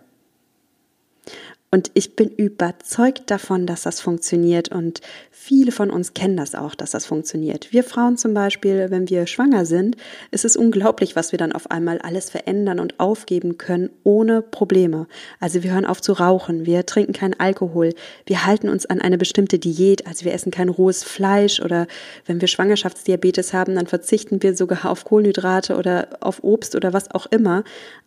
Und 1.70 1.90
ich 1.92 2.16
bin 2.16 2.30
überzeugt 2.30 3.30
davon, 3.30 3.66
dass 3.66 3.82
das 3.82 4.00
funktioniert 4.00 4.70
und 4.70 5.02
viele 5.30 5.70
von 5.70 5.90
uns 5.90 6.14
kennen 6.14 6.38
das 6.38 6.54
auch, 6.54 6.74
dass 6.74 6.92
das 6.92 7.04
funktioniert. 7.04 7.74
Wir 7.74 7.84
Frauen 7.84 8.16
zum 8.16 8.32
Beispiel, 8.32 8.86
wenn 8.88 9.10
wir 9.10 9.26
schwanger 9.26 9.66
sind, 9.66 9.96
ist 10.30 10.46
es 10.46 10.56
unglaublich, 10.56 11.14
was 11.14 11.30
wir 11.30 11.38
dann 11.38 11.52
auf 11.52 11.70
einmal 11.70 11.98
alles 11.98 12.30
verändern 12.30 12.80
und 12.80 12.98
aufgeben 12.98 13.58
können 13.58 13.90
ohne 14.02 14.40
Probleme. 14.40 15.08
Also 15.40 15.62
wir 15.62 15.72
hören 15.72 15.84
auf 15.84 16.00
zu 16.00 16.14
rauchen, 16.14 16.64
wir 16.64 16.86
trinken 16.86 17.12
keinen 17.12 17.38
Alkohol, 17.38 17.92
wir 18.24 18.46
halten 18.46 18.70
uns 18.70 18.86
an 18.86 19.02
eine 19.02 19.18
bestimmte 19.18 19.58
Diät, 19.58 20.06
also 20.06 20.24
wir 20.24 20.32
essen 20.32 20.50
kein 20.50 20.70
rohes 20.70 21.04
Fleisch 21.04 21.60
oder 21.60 21.86
wenn 22.24 22.40
wir 22.40 22.48
Schwangerschaftsdiabetes 22.48 23.52
haben, 23.52 23.74
dann 23.74 23.86
verzichten 23.86 24.42
wir 24.42 24.56
sogar 24.56 24.90
auf 24.90 25.04
Kohlenhydrate 25.04 25.76
oder 25.76 26.08
auf 26.20 26.42
Obst 26.42 26.74
oder 26.76 26.94
was 26.94 27.10
auch 27.10 27.26
immer, 27.26 27.62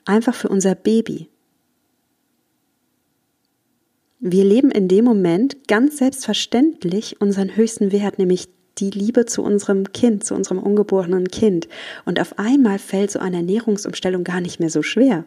einfach 0.06 0.34
für 0.34 0.50
unser 0.50 0.74
Baby. 0.74 1.30
Wir 4.24 4.46
leben 4.46 4.70
in 4.70 4.88
dem 4.88 5.04
Moment 5.04 5.68
ganz 5.68 5.98
selbstverständlich 5.98 7.20
unseren 7.20 7.56
höchsten 7.56 7.92
Wert, 7.92 8.20
nämlich 8.20 8.50
die 8.78 8.92
Liebe 8.92 9.26
zu 9.26 9.42
unserem 9.42 9.92
Kind, 9.94 10.24
zu 10.24 10.36
unserem 10.36 10.60
ungeborenen 10.60 11.30
Kind. 11.30 11.68
Und 12.06 12.20
auf 12.20 12.38
einmal 12.38 12.78
fällt 12.78 13.10
so 13.10 13.18
eine 13.18 13.38
Ernährungsumstellung 13.38 14.24
gar 14.24 14.40
nicht 14.40 14.60
mehr 14.60 14.70
so 14.70 14.84
schwer. 14.84 15.26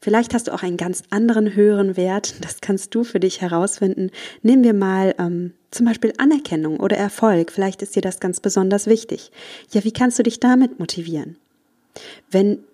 Vielleicht 0.00 0.32
hast 0.32 0.48
du 0.48 0.54
auch 0.54 0.62
einen 0.62 0.78
ganz 0.78 1.02
anderen 1.10 1.54
höheren 1.54 1.98
Wert, 1.98 2.42
das 2.42 2.62
kannst 2.62 2.94
du 2.94 3.04
für 3.04 3.20
dich 3.20 3.42
herausfinden. 3.42 4.10
Nehmen 4.40 4.64
wir 4.64 4.74
mal 4.74 5.14
ähm, 5.18 5.52
zum 5.70 5.84
Beispiel 5.84 6.14
Anerkennung 6.16 6.80
oder 6.80 6.96
Erfolg, 6.96 7.52
vielleicht 7.52 7.82
ist 7.82 7.94
dir 7.94 8.02
das 8.02 8.20
ganz 8.20 8.40
besonders 8.40 8.86
wichtig. 8.86 9.30
Ja, 9.70 9.84
wie 9.84 9.92
kannst 9.92 10.18
du 10.18 10.22
dich 10.22 10.40
damit 10.40 10.78
motivieren? 10.78 11.36
Wenn 12.30 12.64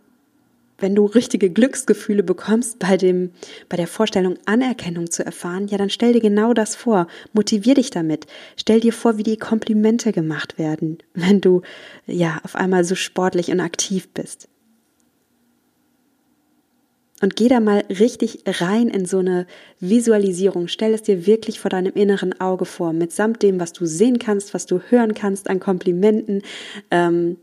wenn 0.81 0.95
du 0.95 1.07
richtige 1.07 1.51
Glücksgefühle 1.51 2.23
bekommst 2.23 2.79
bei 2.79 2.97
dem, 2.97 3.31
bei 3.69 3.77
der 3.77 3.87
Vorstellung 3.87 4.39
Anerkennung 4.47 5.11
zu 5.11 5.25
erfahren, 5.25 5.69
ja, 5.69 5.79
dann 5.79 5.91
stell 5.91 6.13
dir 6.13 6.21
genau 6.21 6.53
das 6.53 6.77
vor. 6.77 7.07
Motivier 7.33 7.75
dich 7.75 7.91
damit. 7.91 8.27
Stell 8.57 8.81
dir 8.81 8.93
vor, 8.93 9.19
wie 9.19 9.23
die 9.23 9.37
Komplimente 9.37 10.13
gemacht 10.13 10.59
werden, 10.59 10.99
wenn 11.15 11.41
du, 11.41 11.63
ja, 12.07 12.41
auf 12.45 12.57
einmal 12.57 12.85
so 12.85 12.95
sportlich 12.95 13.51
und 13.51 13.61
aktiv 13.61 14.09
bist. 14.09 14.49
Und 17.23 17.37
geh 17.37 17.49
da 17.49 17.61
mal 17.61 17.85
richtig 17.91 18.45
rein 18.47 18.89
in 18.89 19.05
so 19.05 19.19
eine 19.19 19.47
Visualisierung. 19.79 20.69
Stell 20.69 20.95
es 20.95 21.03
dir 21.03 21.27
wirklich 21.27 21.61
vor 21.61 21.69
deinem 21.69 21.93
inneren 21.93 22.41
Auge 22.41 22.65
vor, 22.65 22.95
mitsamt 22.95 23.43
dem, 23.43 23.61
was 23.61 23.75
du 23.75 23.85
sehen 23.85 24.19
kannst, 24.19 24.55
was 24.55 24.65
du 24.65 24.81
hören 24.89 25.13
kannst 25.13 25.51
an 25.51 25.61
Komplimenten. 25.61 26.43
Ähm, 26.91 27.37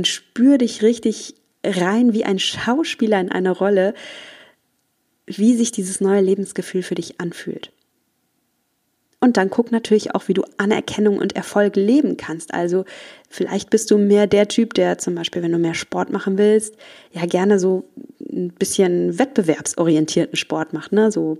und 0.00 0.06
spür 0.06 0.56
dich 0.56 0.82
richtig 0.82 1.34
rein 1.62 2.14
wie 2.14 2.24
ein 2.24 2.38
Schauspieler 2.38 3.20
in 3.20 3.30
eine 3.30 3.50
Rolle, 3.50 3.92
wie 5.26 5.54
sich 5.54 5.72
dieses 5.72 6.00
neue 6.00 6.22
Lebensgefühl 6.22 6.82
für 6.82 6.94
dich 6.94 7.20
anfühlt. 7.20 7.70
Und 9.22 9.36
dann 9.36 9.50
guck 9.50 9.70
natürlich 9.70 10.14
auch, 10.14 10.28
wie 10.28 10.34
du 10.34 10.44
Anerkennung 10.56 11.18
und 11.18 11.36
Erfolg 11.36 11.76
leben 11.76 12.16
kannst. 12.16 12.54
Also 12.54 12.86
vielleicht 13.28 13.68
bist 13.68 13.90
du 13.90 13.98
mehr 13.98 14.26
der 14.26 14.48
Typ, 14.48 14.72
der 14.72 14.96
zum 14.96 15.14
Beispiel, 15.14 15.42
wenn 15.42 15.52
du 15.52 15.58
mehr 15.58 15.74
Sport 15.74 16.10
machen 16.10 16.38
willst, 16.38 16.74
ja 17.12 17.26
gerne 17.26 17.58
so 17.58 17.84
ein 18.32 18.48
bisschen 18.58 19.18
wettbewerbsorientierten 19.18 20.36
Sport 20.36 20.72
macht, 20.72 20.92
ne? 20.92 21.12
So 21.12 21.36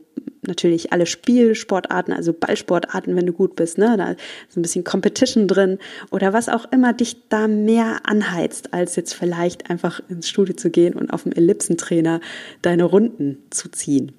natürlich 0.46 0.92
alle 0.92 1.06
Spielsportarten, 1.06 2.12
also 2.12 2.34
Ballsportarten, 2.34 3.16
wenn 3.16 3.26
du 3.26 3.32
gut 3.32 3.56
bist, 3.56 3.78
ne? 3.78 3.96
Da 3.96 4.10
ist 4.10 4.56
ein 4.56 4.62
bisschen 4.62 4.84
Competition 4.84 5.48
drin 5.48 5.78
oder 6.10 6.34
was 6.34 6.50
auch 6.50 6.70
immer 6.72 6.92
dich 6.92 7.28
da 7.30 7.48
mehr 7.48 8.00
anheizt, 8.04 8.74
als 8.74 8.96
jetzt 8.96 9.14
vielleicht 9.14 9.70
einfach 9.70 10.02
ins 10.10 10.28
Studio 10.28 10.54
zu 10.54 10.68
gehen 10.68 10.94
und 10.94 11.14
auf 11.14 11.22
dem 11.22 11.32
Ellipsentrainer 11.32 12.20
deine 12.60 12.84
Runden 12.84 13.38
zu 13.48 13.70
ziehen. 13.70 14.12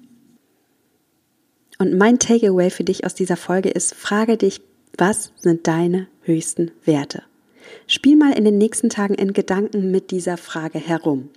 Und 1.82 1.98
mein 1.98 2.20
Takeaway 2.20 2.70
für 2.70 2.84
dich 2.84 3.04
aus 3.04 3.12
dieser 3.12 3.36
Folge 3.36 3.68
ist, 3.68 3.92
frage 3.96 4.36
dich, 4.36 4.60
was 4.96 5.32
sind 5.36 5.66
deine 5.66 6.06
höchsten 6.22 6.70
Werte? 6.84 7.24
Spiel 7.88 8.14
mal 8.14 8.38
in 8.38 8.44
den 8.44 8.56
nächsten 8.56 8.88
Tagen 8.88 9.14
in 9.14 9.32
Gedanken 9.32 9.90
mit 9.90 10.12
dieser 10.12 10.36
Frage 10.36 10.78
herum. 10.78 11.30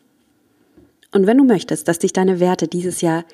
Und 1.12 1.26
wenn 1.26 1.40
du 1.40 1.46
möchtest, 1.46 1.88
dass 1.88 1.98
dich 1.98 2.14
deine 2.14 2.40
Werte 2.40 2.68
dieses 2.68 3.02
Jahr 3.02 3.26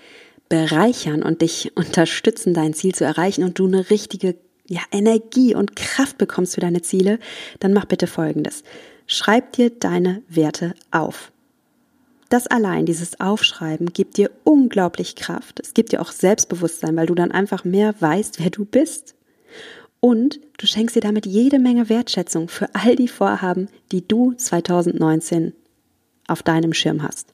bereichern 0.48 1.22
und 1.22 1.42
dich 1.42 1.74
unterstützen, 1.76 2.54
dein 2.54 2.74
Ziel 2.74 2.96
zu 2.96 3.04
erreichen 3.04 3.44
und 3.44 3.60
du 3.60 3.68
eine 3.68 3.90
richtige 3.90 4.36
ja, 4.70 4.80
Energie 4.94 5.54
und 5.54 5.76
Kraft 5.76 6.18
bekommst 6.18 6.56
für 6.56 6.62
deine 6.62 6.82
Ziele, 6.82 7.20
dann 7.60 7.74
mach 7.74 7.84
bitte 7.84 8.08
Folgendes. 8.08 8.64
Schreib 9.06 9.52
dir 9.52 9.70
deine 9.70 10.24
Werte 10.30 10.76
auf. 10.92 11.31
Das 12.32 12.48
allein, 12.48 12.86
dieses 12.86 13.20
Aufschreiben, 13.20 13.92
gibt 13.92 14.16
dir 14.16 14.32
unglaublich 14.46 15.18
Kraft. 15.18 15.60
Es 15.60 15.74
gibt 15.74 15.92
dir 15.92 16.02
auch 16.02 16.12
Selbstbewusstsein, 16.12 16.96
weil 16.96 17.08
du 17.08 17.14
dann 17.14 17.34
einfach 17.34 17.66
mehr 17.66 17.94
weißt, 18.00 18.40
wer 18.40 18.50
du 18.50 18.64
bist. 18.64 19.16
Und 20.00 20.40
du 20.58 20.66
schenkst 20.66 20.96
dir 20.96 21.02
damit 21.02 21.26
jede 21.26 21.60
Menge 21.60 21.90
Wertschätzung 21.90 22.48
für 22.48 22.74
all 22.74 22.96
die 22.96 23.10
Vorhaben, 23.10 23.68
die 23.92 24.08
du 24.08 24.32
2019 24.32 25.52
auf 26.26 26.42
deinem 26.42 26.72
Schirm 26.72 27.04
hast. 27.04 27.34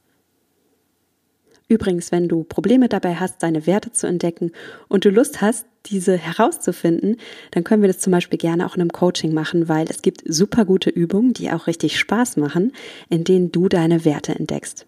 Übrigens, 1.70 2.12
wenn 2.12 2.30
du 2.30 2.44
Probleme 2.44 2.88
dabei 2.88 3.16
hast, 3.16 3.44
deine 3.44 3.68
Werte 3.68 3.92
zu 3.92 4.08
entdecken 4.08 4.52
und 4.88 5.04
du 5.04 5.10
Lust 5.10 5.42
hast, 5.42 5.66
diese 5.88 6.18
herauszufinden, 6.18 7.18
dann 7.52 7.64
können 7.64 7.82
wir 7.82 7.88
das 7.88 8.00
zum 8.00 8.12
Beispiel 8.12 8.40
gerne 8.40 8.66
auch 8.66 8.76
in 8.76 8.82
einem 8.82 8.92
Coaching 8.92 9.34
machen, 9.34 9.68
weil 9.68 9.88
es 9.90 10.02
gibt 10.02 10.24
super 10.26 10.66
gute 10.66 10.90
Übungen, 10.90 11.34
die 11.34 11.52
auch 11.52 11.68
richtig 11.68 12.00
Spaß 12.00 12.38
machen, 12.38 12.74
in 13.10 13.24
denen 13.24 13.52
du 13.52 13.68
deine 13.68 14.06
Werte 14.06 14.34
entdeckst. 14.36 14.86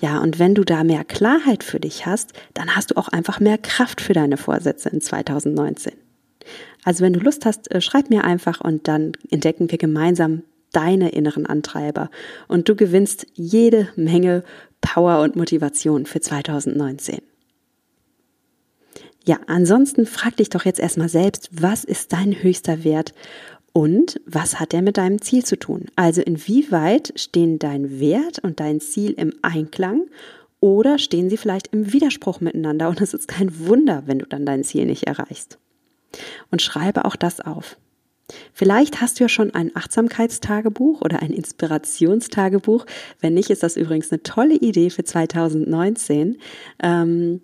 Ja, 0.00 0.20
und 0.20 0.38
wenn 0.38 0.54
du 0.54 0.64
da 0.64 0.84
mehr 0.84 1.04
Klarheit 1.04 1.64
für 1.64 1.80
dich 1.80 2.06
hast, 2.06 2.32
dann 2.54 2.76
hast 2.76 2.90
du 2.92 2.96
auch 2.96 3.08
einfach 3.08 3.40
mehr 3.40 3.58
Kraft 3.58 4.00
für 4.00 4.12
deine 4.12 4.36
Vorsätze 4.36 4.88
in 4.88 5.00
2019. 5.00 5.92
Also 6.84 7.02
wenn 7.04 7.14
du 7.14 7.20
Lust 7.20 7.44
hast, 7.44 7.70
äh, 7.70 7.80
schreib 7.80 8.10
mir 8.10 8.24
einfach 8.24 8.60
und 8.60 8.86
dann 8.88 9.12
entdecken 9.30 9.70
wir 9.70 9.78
gemeinsam 9.78 10.42
deine 10.72 11.10
inneren 11.10 11.46
Antreiber 11.46 12.10
und 12.48 12.68
du 12.68 12.76
gewinnst 12.76 13.26
jede 13.34 13.88
Menge 13.96 14.42
Power 14.84 15.22
und 15.22 15.34
Motivation 15.34 16.06
für 16.06 16.20
2019. 16.20 17.22
Ja, 19.24 19.40
ansonsten 19.46 20.04
frag 20.04 20.36
dich 20.36 20.50
doch 20.50 20.66
jetzt 20.66 20.78
erstmal 20.78 21.08
selbst, 21.08 21.48
was 21.50 21.82
ist 21.84 22.12
dein 22.12 22.42
höchster 22.42 22.84
Wert 22.84 23.14
und 23.72 24.20
was 24.26 24.60
hat 24.60 24.74
er 24.74 24.82
mit 24.82 24.98
deinem 24.98 25.20
Ziel 25.22 25.44
zu 25.44 25.58
tun? 25.58 25.86
Also 25.96 26.20
inwieweit 26.20 27.14
stehen 27.16 27.58
dein 27.58 27.98
Wert 27.98 28.38
und 28.40 28.60
dein 28.60 28.80
Ziel 28.80 29.12
im 29.12 29.32
Einklang 29.40 30.02
oder 30.60 30.98
stehen 30.98 31.30
sie 31.30 31.38
vielleicht 31.38 31.68
im 31.68 31.92
Widerspruch 31.92 32.40
miteinander 32.40 32.90
und 32.90 33.00
es 33.00 33.14
ist 33.14 33.26
kein 33.26 33.66
Wunder, 33.66 34.02
wenn 34.06 34.18
du 34.18 34.26
dann 34.26 34.44
dein 34.44 34.62
Ziel 34.62 34.84
nicht 34.84 35.04
erreichst. 35.04 35.58
Und 36.50 36.60
schreibe 36.60 37.06
auch 37.06 37.16
das 37.16 37.40
auf. 37.40 37.78
Vielleicht 38.52 39.00
hast 39.00 39.18
du 39.18 39.24
ja 39.24 39.28
schon 39.28 39.54
ein 39.54 39.74
Achtsamkeitstagebuch 39.74 41.02
oder 41.02 41.20
ein 41.20 41.32
Inspirationstagebuch. 41.32 42.86
Wenn 43.20 43.34
nicht, 43.34 43.50
ist 43.50 43.62
das 43.62 43.76
übrigens 43.76 44.10
eine 44.10 44.22
tolle 44.22 44.54
Idee 44.54 44.90
für 44.90 45.04
2019. 45.04 46.38
Ähm, 46.82 47.40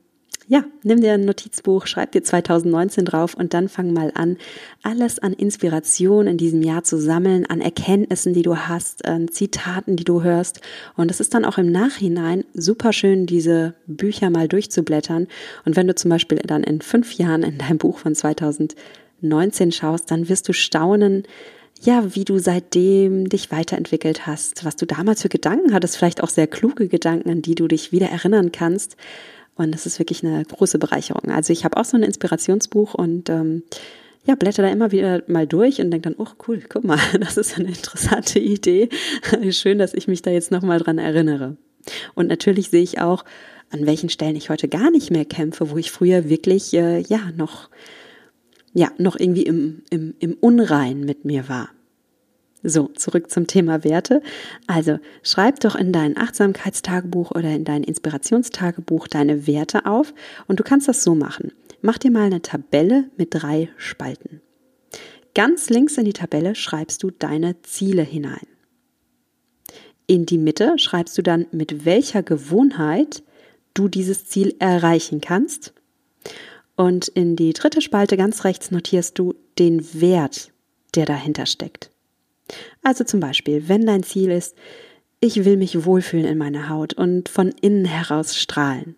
ja, 0.51 0.65
nimm 0.83 1.01
dir 1.01 1.13
ein 1.13 1.25
Notizbuch, 1.27 1.87
schreib 1.87 2.11
dir 2.11 2.25
2019 2.25 3.05
drauf 3.05 3.35
und 3.35 3.55
dann 3.55 3.69
fang 3.69 3.93
mal 3.93 4.11
an, 4.17 4.37
alles 4.83 5.21
an 5.21 5.33
Inspiration 5.33 6.27
in 6.27 6.39
diesem 6.39 6.63
Jahr 6.63 6.83
zu 6.83 6.99
sammeln, 6.99 7.47
an 7.47 7.61
Erkenntnissen, 7.61 8.33
die 8.33 8.43
du 8.43 8.57
hast, 8.57 9.05
an 9.07 9.29
Zitaten, 9.29 9.95
die 9.95 10.03
du 10.03 10.25
hörst. 10.25 10.61
Und 10.97 11.09
es 11.09 11.21
ist 11.21 11.35
dann 11.35 11.45
auch 11.45 11.59
im 11.59 11.71
Nachhinein 11.71 12.45
super 12.53 12.93
schön, 12.93 13.27
diese 13.27 13.75
Bücher 13.87 14.29
mal 14.31 14.49
durchzublättern. 14.49 15.29
Und 15.65 15.77
wenn 15.77 15.87
du 15.87 15.95
zum 15.95 16.11
Beispiel 16.11 16.39
dann 16.39 16.65
in 16.65 16.81
fünf 16.81 17.13
Jahren 17.13 17.45
in 17.45 17.59
deinem 17.59 17.79
Buch 17.79 17.99
von 17.99 18.17
2019 18.17 18.77
schaust, 19.73 20.11
dann 20.11 20.29
wirst 20.29 20.49
du 20.49 20.53
staunen, 20.53 21.25
ja, 21.83 22.15
wie 22.15 22.25
du 22.25 22.39
seitdem 22.39 23.29
dich 23.29 23.51
weiterentwickelt 23.51 24.27
hast, 24.27 24.65
was 24.65 24.77
du 24.77 24.87
damals 24.87 25.23
für 25.23 25.29
Gedanken 25.29 25.73
hattest, 25.73 25.97
vielleicht 25.97 26.23
auch 26.23 26.29
sehr 26.29 26.47
kluge 26.47 26.89
Gedanken, 26.89 27.31
an 27.31 27.43
die 27.43 27.55
du 27.55 27.69
dich 27.69 27.91
wieder 27.91 28.09
erinnern 28.09 28.53
kannst. 28.53 28.97
Und 29.55 29.73
das 29.73 29.87
ist 29.87 29.99
wirklich 29.99 30.25
eine 30.25 30.45
große 30.45 30.79
Bereicherung. 30.79 31.31
Also 31.31 31.53
ich 31.53 31.65
habe 31.65 31.77
auch 31.77 31.85
so 31.85 31.97
ein 31.97 32.03
Inspirationsbuch 32.03 32.95
und 32.95 33.31
ähm, 33.31 33.63
ja, 34.27 34.35
blätter 34.35 34.63
da 34.63 34.69
immer 34.69 34.93
wieder 34.93 35.23
mal 35.27 35.47
durch 35.47 35.81
und 35.81 35.91
denke 35.91 36.11
dann, 36.11 36.19
oh 36.19 36.31
cool, 36.47 36.63
guck 36.69 36.85
mal, 36.85 36.99
das 37.21 37.37
ist 37.37 37.59
eine 37.59 37.69
interessante 37.69 38.39
Idee. 38.39 38.89
Schön, 39.51 39.79
dass 39.79 39.95
ich 39.95 40.09
mich 40.09 40.23
da 40.23 40.31
jetzt 40.31 40.51
nochmal 40.51 40.79
dran 40.79 40.99
erinnere. 40.99 41.57
Und 42.15 42.29
natürlich 42.29 42.71
sehe 42.71 42.83
ich 42.83 43.01
auch, 43.01 43.25
an 43.71 43.87
welchen 43.87 44.09
Stellen 44.09 44.37
ich 44.37 44.51
heute 44.51 44.69
gar 44.69 44.91
nicht 44.91 45.11
mehr 45.11 45.25
kämpfe, 45.25 45.71
wo 45.71 45.79
ich 45.79 45.91
früher 45.91 46.29
wirklich 46.29 46.75
äh, 46.75 47.01
ja 47.01 47.31
noch 47.37 47.71
ja 48.73 48.91
noch 48.99 49.19
irgendwie 49.19 49.43
im, 49.43 49.83
im, 49.91 50.15
im 50.19 50.35
Unrein 50.35 51.01
mit 51.01 51.25
mir 51.25 51.49
war. 51.49 51.71
So, 52.63 52.89
zurück 52.89 53.31
zum 53.31 53.47
Thema 53.47 53.85
Werte. 53.85 54.23
Also 54.67 54.99
schreib 55.23 55.61
doch 55.61 55.75
in 55.75 55.93
dein 55.93 56.17
Achtsamkeitstagebuch 56.19 57.31
oder 57.31 57.51
in 57.51 57.65
dein 57.65 57.83
Inspirationstagebuch 57.83 59.09
deine 59.09 59.47
Werte 59.47 59.87
auf 59.87 60.13
und 60.47 60.61
du 60.61 60.65
kannst 60.65 60.87
das 60.87 61.03
so 61.03 61.15
machen. 61.15 61.53
Mach 61.81 61.97
dir 61.97 62.11
mal 62.11 62.25
eine 62.25 62.43
Tabelle 62.43 63.11
mit 63.17 63.29
drei 63.31 63.71
Spalten. 63.79 64.43
Ganz 65.35 65.71
links 65.71 65.97
in 65.97 66.05
die 66.05 66.13
Tabelle 66.13 66.55
schreibst 66.55 67.03
du 67.03 67.11
deine 67.11 67.63
Ziele 67.63 68.03
hinein. 68.03 68.47
In 70.07 70.27
die 70.27 70.39
Mitte 70.39 70.75
schreibst 70.77 71.17
du 71.17 71.23
dann, 71.23 71.47
mit 71.53 71.85
welcher 71.85 72.23
Gewohnheit 72.23 73.23
du 73.75 73.89
dieses 73.89 74.27
Ziel 74.27 74.57
erreichen 74.59 75.21
kannst. 75.21 75.73
Und 76.81 77.09
in 77.09 77.37
die 77.37 77.53
dritte 77.53 77.83
Spalte 77.83 78.17
ganz 78.17 78.45
rechts 78.45 78.71
notierst 78.71 79.19
du 79.19 79.35
den 79.59 80.01
Wert, 80.01 80.51
der 80.95 81.05
dahinter 81.05 81.45
steckt. 81.45 81.91
Also 82.83 83.05
zum 83.05 83.21
Beispiel, 83.21 83.69
wenn 83.69 83.85
dein 83.85 84.03
Ziel 84.03 84.31
ist, 84.31 84.57
ich 85.21 85.45
will 85.45 85.59
mich 85.59 85.85
wohlfühlen 85.85 86.25
in 86.25 86.39
meiner 86.39 86.71
Haut 86.71 86.95
und 86.95 87.29
von 87.29 87.53
innen 87.61 87.85
heraus 87.85 88.35
strahlen, 88.35 88.97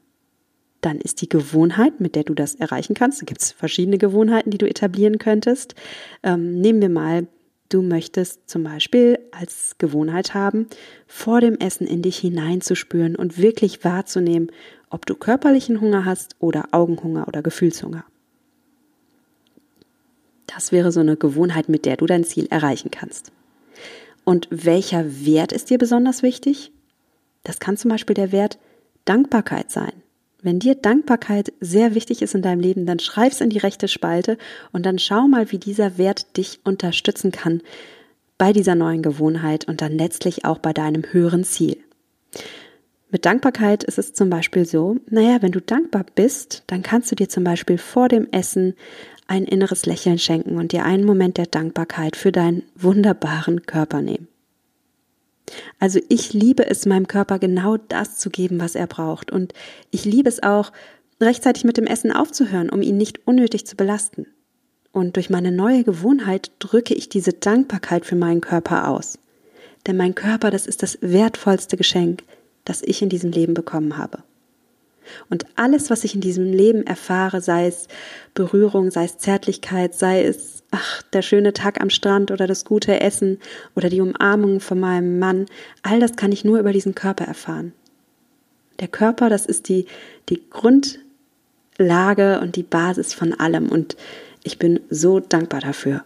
dann 0.80 1.00
ist 1.00 1.22
die 1.22 1.28
Gewohnheit, 1.28 1.98
mit 1.98 2.14
der 2.14 2.22
du 2.22 2.34
das 2.34 2.54
erreichen 2.54 2.94
kannst, 2.94 3.20
da 3.20 3.24
gibt 3.24 3.42
es 3.42 3.50
verschiedene 3.50 3.98
Gewohnheiten, 3.98 4.52
die 4.52 4.58
du 4.58 4.68
etablieren 4.68 5.18
könntest. 5.18 5.74
Ähm, 6.22 6.60
nehmen 6.60 6.80
wir 6.80 6.88
mal, 6.88 7.26
du 7.72 7.82
möchtest 7.82 8.48
zum 8.48 8.64
Beispiel 8.64 9.18
als 9.30 9.76
Gewohnheit 9.78 10.34
haben, 10.34 10.66
vor 11.06 11.40
dem 11.40 11.58
Essen 11.58 11.86
in 11.86 12.02
dich 12.02 12.18
hineinzuspüren 12.18 13.16
und 13.16 13.38
wirklich 13.38 13.84
wahrzunehmen, 13.84 14.50
ob 14.90 15.06
du 15.06 15.14
körperlichen 15.14 15.80
Hunger 15.80 16.04
hast 16.04 16.36
oder 16.38 16.68
Augenhunger 16.72 17.28
oder 17.28 17.42
Gefühlshunger. 17.42 18.04
Das 20.46 20.72
wäre 20.72 20.92
so 20.92 21.00
eine 21.00 21.16
Gewohnheit, 21.16 21.68
mit 21.68 21.86
der 21.86 21.96
du 21.96 22.06
dein 22.06 22.24
Ziel 22.24 22.46
erreichen 22.50 22.90
kannst. 22.90 23.32
Und 24.24 24.48
welcher 24.50 25.24
Wert 25.24 25.52
ist 25.52 25.70
dir 25.70 25.78
besonders 25.78 26.22
wichtig? 26.22 26.72
Das 27.42 27.58
kann 27.58 27.76
zum 27.76 27.90
Beispiel 27.90 28.14
der 28.14 28.32
Wert 28.32 28.58
Dankbarkeit 29.04 29.70
sein. 29.70 30.01
Wenn 30.44 30.58
dir 30.58 30.74
Dankbarkeit 30.74 31.52
sehr 31.60 31.94
wichtig 31.94 32.20
ist 32.20 32.34
in 32.34 32.42
deinem 32.42 32.58
Leben, 32.58 32.84
dann 32.84 32.98
schreib's 32.98 33.40
in 33.40 33.48
die 33.48 33.58
rechte 33.58 33.86
Spalte 33.86 34.36
und 34.72 34.84
dann 34.84 34.98
schau 34.98 35.28
mal, 35.28 35.52
wie 35.52 35.58
dieser 35.58 35.98
Wert 35.98 36.36
dich 36.36 36.58
unterstützen 36.64 37.30
kann 37.30 37.62
bei 38.38 38.52
dieser 38.52 38.74
neuen 38.74 39.02
Gewohnheit 39.02 39.68
und 39.68 39.80
dann 39.80 39.92
letztlich 39.92 40.44
auch 40.44 40.58
bei 40.58 40.72
deinem 40.72 41.04
höheren 41.12 41.44
Ziel. 41.44 41.76
Mit 43.12 43.24
Dankbarkeit 43.24 43.84
ist 43.84 43.98
es 43.98 44.14
zum 44.14 44.30
Beispiel 44.30 44.64
so, 44.64 44.96
naja, 45.08 45.42
wenn 45.42 45.52
du 45.52 45.60
dankbar 45.60 46.04
bist, 46.14 46.64
dann 46.66 46.82
kannst 46.82 47.12
du 47.12 47.14
dir 47.14 47.28
zum 47.28 47.44
Beispiel 47.44 47.78
vor 47.78 48.08
dem 48.08 48.26
Essen 48.32 48.74
ein 49.28 49.44
inneres 49.44 49.86
Lächeln 49.86 50.18
schenken 50.18 50.56
und 50.56 50.72
dir 50.72 50.84
einen 50.84 51.04
Moment 51.04 51.36
der 51.36 51.46
Dankbarkeit 51.46 52.16
für 52.16 52.32
deinen 52.32 52.64
wunderbaren 52.74 53.64
Körper 53.64 54.02
nehmen. 54.02 54.26
Also 55.78 56.00
ich 56.08 56.32
liebe 56.32 56.66
es, 56.66 56.86
meinem 56.86 57.08
Körper 57.08 57.38
genau 57.38 57.76
das 57.76 58.18
zu 58.18 58.30
geben, 58.30 58.60
was 58.60 58.74
er 58.74 58.86
braucht. 58.86 59.30
Und 59.30 59.52
ich 59.90 60.04
liebe 60.04 60.28
es 60.28 60.42
auch, 60.42 60.72
rechtzeitig 61.20 61.64
mit 61.64 61.76
dem 61.76 61.86
Essen 61.86 62.12
aufzuhören, 62.12 62.70
um 62.70 62.82
ihn 62.82 62.96
nicht 62.96 63.26
unnötig 63.26 63.66
zu 63.66 63.76
belasten. 63.76 64.26
Und 64.92 65.16
durch 65.16 65.30
meine 65.30 65.52
neue 65.52 65.84
Gewohnheit 65.84 66.52
drücke 66.58 66.94
ich 66.94 67.08
diese 67.08 67.32
Dankbarkeit 67.32 68.04
für 68.04 68.16
meinen 68.16 68.40
Körper 68.40 68.88
aus. 68.88 69.18
Denn 69.86 69.96
mein 69.96 70.14
Körper, 70.14 70.50
das 70.50 70.66
ist 70.66 70.82
das 70.82 70.98
wertvollste 71.00 71.76
Geschenk, 71.76 72.22
das 72.64 72.82
ich 72.82 73.02
in 73.02 73.08
diesem 73.08 73.32
Leben 73.32 73.54
bekommen 73.54 73.96
habe. 73.96 74.22
Und 75.30 75.46
alles, 75.56 75.90
was 75.90 76.04
ich 76.04 76.14
in 76.14 76.20
diesem 76.20 76.52
Leben 76.52 76.86
erfahre, 76.86 77.40
sei 77.40 77.66
es 77.66 77.88
Berührung, 78.34 78.90
sei 78.90 79.04
es 79.04 79.18
Zärtlichkeit, 79.18 79.94
sei 79.94 80.24
es, 80.24 80.62
ach, 80.70 81.02
der 81.12 81.22
schöne 81.22 81.52
Tag 81.52 81.80
am 81.80 81.90
Strand 81.90 82.30
oder 82.30 82.46
das 82.46 82.64
gute 82.64 83.00
Essen 83.00 83.38
oder 83.74 83.88
die 83.88 84.00
Umarmung 84.00 84.60
von 84.60 84.80
meinem 84.80 85.18
Mann, 85.18 85.46
all 85.82 86.00
das 86.00 86.16
kann 86.16 86.32
ich 86.32 86.44
nur 86.44 86.58
über 86.58 86.72
diesen 86.72 86.94
Körper 86.94 87.24
erfahren. 87.24 87.72
Der 88.80 88.88
Körper, 88.88 89.28
das 89.28 89.46
ist 89.46 89.68
die, 89.68 89.86
die 90.28 90.42
Grundlage 90.50 92.40
und 92.40 92.56
die 92.56 92.62
Basis 92.62 93.14
von 93.14 93.34
allem 93.34 93.68
und 93.68 93.96
ich 94.44 94.58
bin 94.58 94.80
so 94.90 95.20
dankbar 95.20 95.60
dafür. 95.60 96.04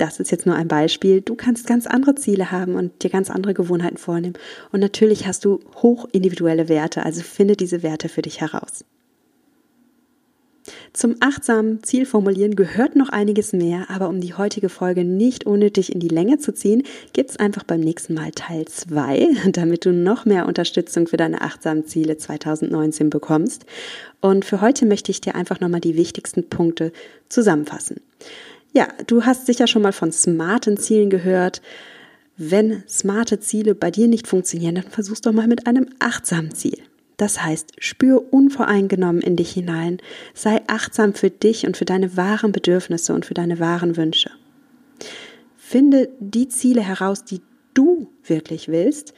Das 0.00 0.18
ist 0.18 0.30
jetzt 0.30 0.46
nur 0.46 0.54
ein 0.56 0.66
Beispiel. 0.66 1.20
Du 1.20 1.34
kannst 1.34 1.66
ganz 1.66 1.86
andere 1.86 2.14
Ziele 2.14 2.50
haben 2.50 2.74
und 2.74 3.02
dir 3.02 3.10
ganz 3.10 3.28
andere 3.28 3.52
Gewohnheiten 3.52 3.98
vornehmen. 3.98 4.32
Und 4.72 4.80
natürlich 4.80 5.26
hast 5.26 5.44
du 5.44 5.60
hoch 5.76 6.08
individuelle 6.10 6.70
Werte, 6.70 7.04
also 7.04 7.20
finde 7.20 7.54
diese 7.54 7.82
Werte 7.82 8.08
für 8.08 8.22
dich 8.22 8.40
heraus. 8.40 8.86
Zum 10.94 11.16
achtsamen 11.20 11.82
Zielformulieren 11.82 12.56
gehört 12.56 12.96
noch 12.96 13.10
einiges 13.10 13.52
mehr, 13.52 13.90
aber 13.90 14.08
um 14.08 14.22
die 14.22 14.32
heutige 14.32 14.70
Folge 14.70 15.04
nicht 15.04 15.44
unnötig 15.44 15.92
in 15.92 16.00
die 16.00 16.08
Länge 16.08 16.38
zu 16.38 16.54
ziehen, 16.54 16.82
gibt's 17.12 17.36
einfach 17.36 17.64
beim 17.64 17.80
nächsten 17.80 18.14
Mal 18.14 18.30
Teil 18.30 18.64
2, 18.64 19.28
damit 19.52 19.84
du 19.84 19.92
noch 19.92 20.24
mehr 20.24 20.46
Unterstützung 20.46 21.08
für 21.08 21.18
deine 21.18 21.42
achtsamen 21.42 21.84
Ziele 21.84 22.16
2019 22.16 23.10
bekommst. 23.10 23.66
Und 24.22 24.46
für 24.46 24.62
heute 24.62 24.86
möchte 24.86 25.10
ich 25.10 25.20
dir 25.20 25.34
einfach 25.34 25.60
nochmal 25.60 25.80
die 25.80 25.96
wichtigsten 25.96 26.48
Punkte 26.48 26.90
zusammenfassen. 27.28 28.00
Ja, 28.72 28.88
du 29.06 29.24
hast 29.24 29.46
sicher 29.46 29.66
schon 29.66 29.82
mal 29.82 29.92
von 29.92 30.12
smarten 30.12 30.76
Zielen 30.76 31.10
gehört. 31.10 31.60
Wenn 32.36 32.84
smarte 32.88 33.40
Ziele 33.40 33.74
bei 33.74 33.90
dir 33.90 34.08
nicht 34.08 34.26
funktionieren, 34.26 34.76
dann 34.76 34.84
versuch's 34.84 35.20
doch 35.20 35.32
mal 35.32 35.48
mit 35.48 35.66
einem 35.66 35.88
achtsamen 35.98 36.54
Ziel. 36.54 36.78
Das 37.16 37.42
heißt, 37.42 37.72
spür 37.78 38.32
unvoreingenommen 38.32 39.20
in 39.20 39.36
dich 39.36 39.50
hinein, 39.50 39.98
sei 40.32 40.62
achtsam 40.68 41.12
für 41.12 41.28
dich 41.28 41.66
und 41.66 41.76
für 41.76 41.84
deine 41.84 42.16
wahren 42.16 42.52
Bedürfnisse 42.52 43.12
und 43.12 43.26
für 43.26 43.34
deine 43.34 43.58
wahren 43.58 43.98
Wünsche. 43.98 44.30
Finde 45.58 46.08
die 46.18 46.48
Ziele 46.48 46.80
heraus, 46.80 47.24
die 47.24 47.42
du 47.74 48.10
wirklich 48.24 48.68
willst 48.68 49.12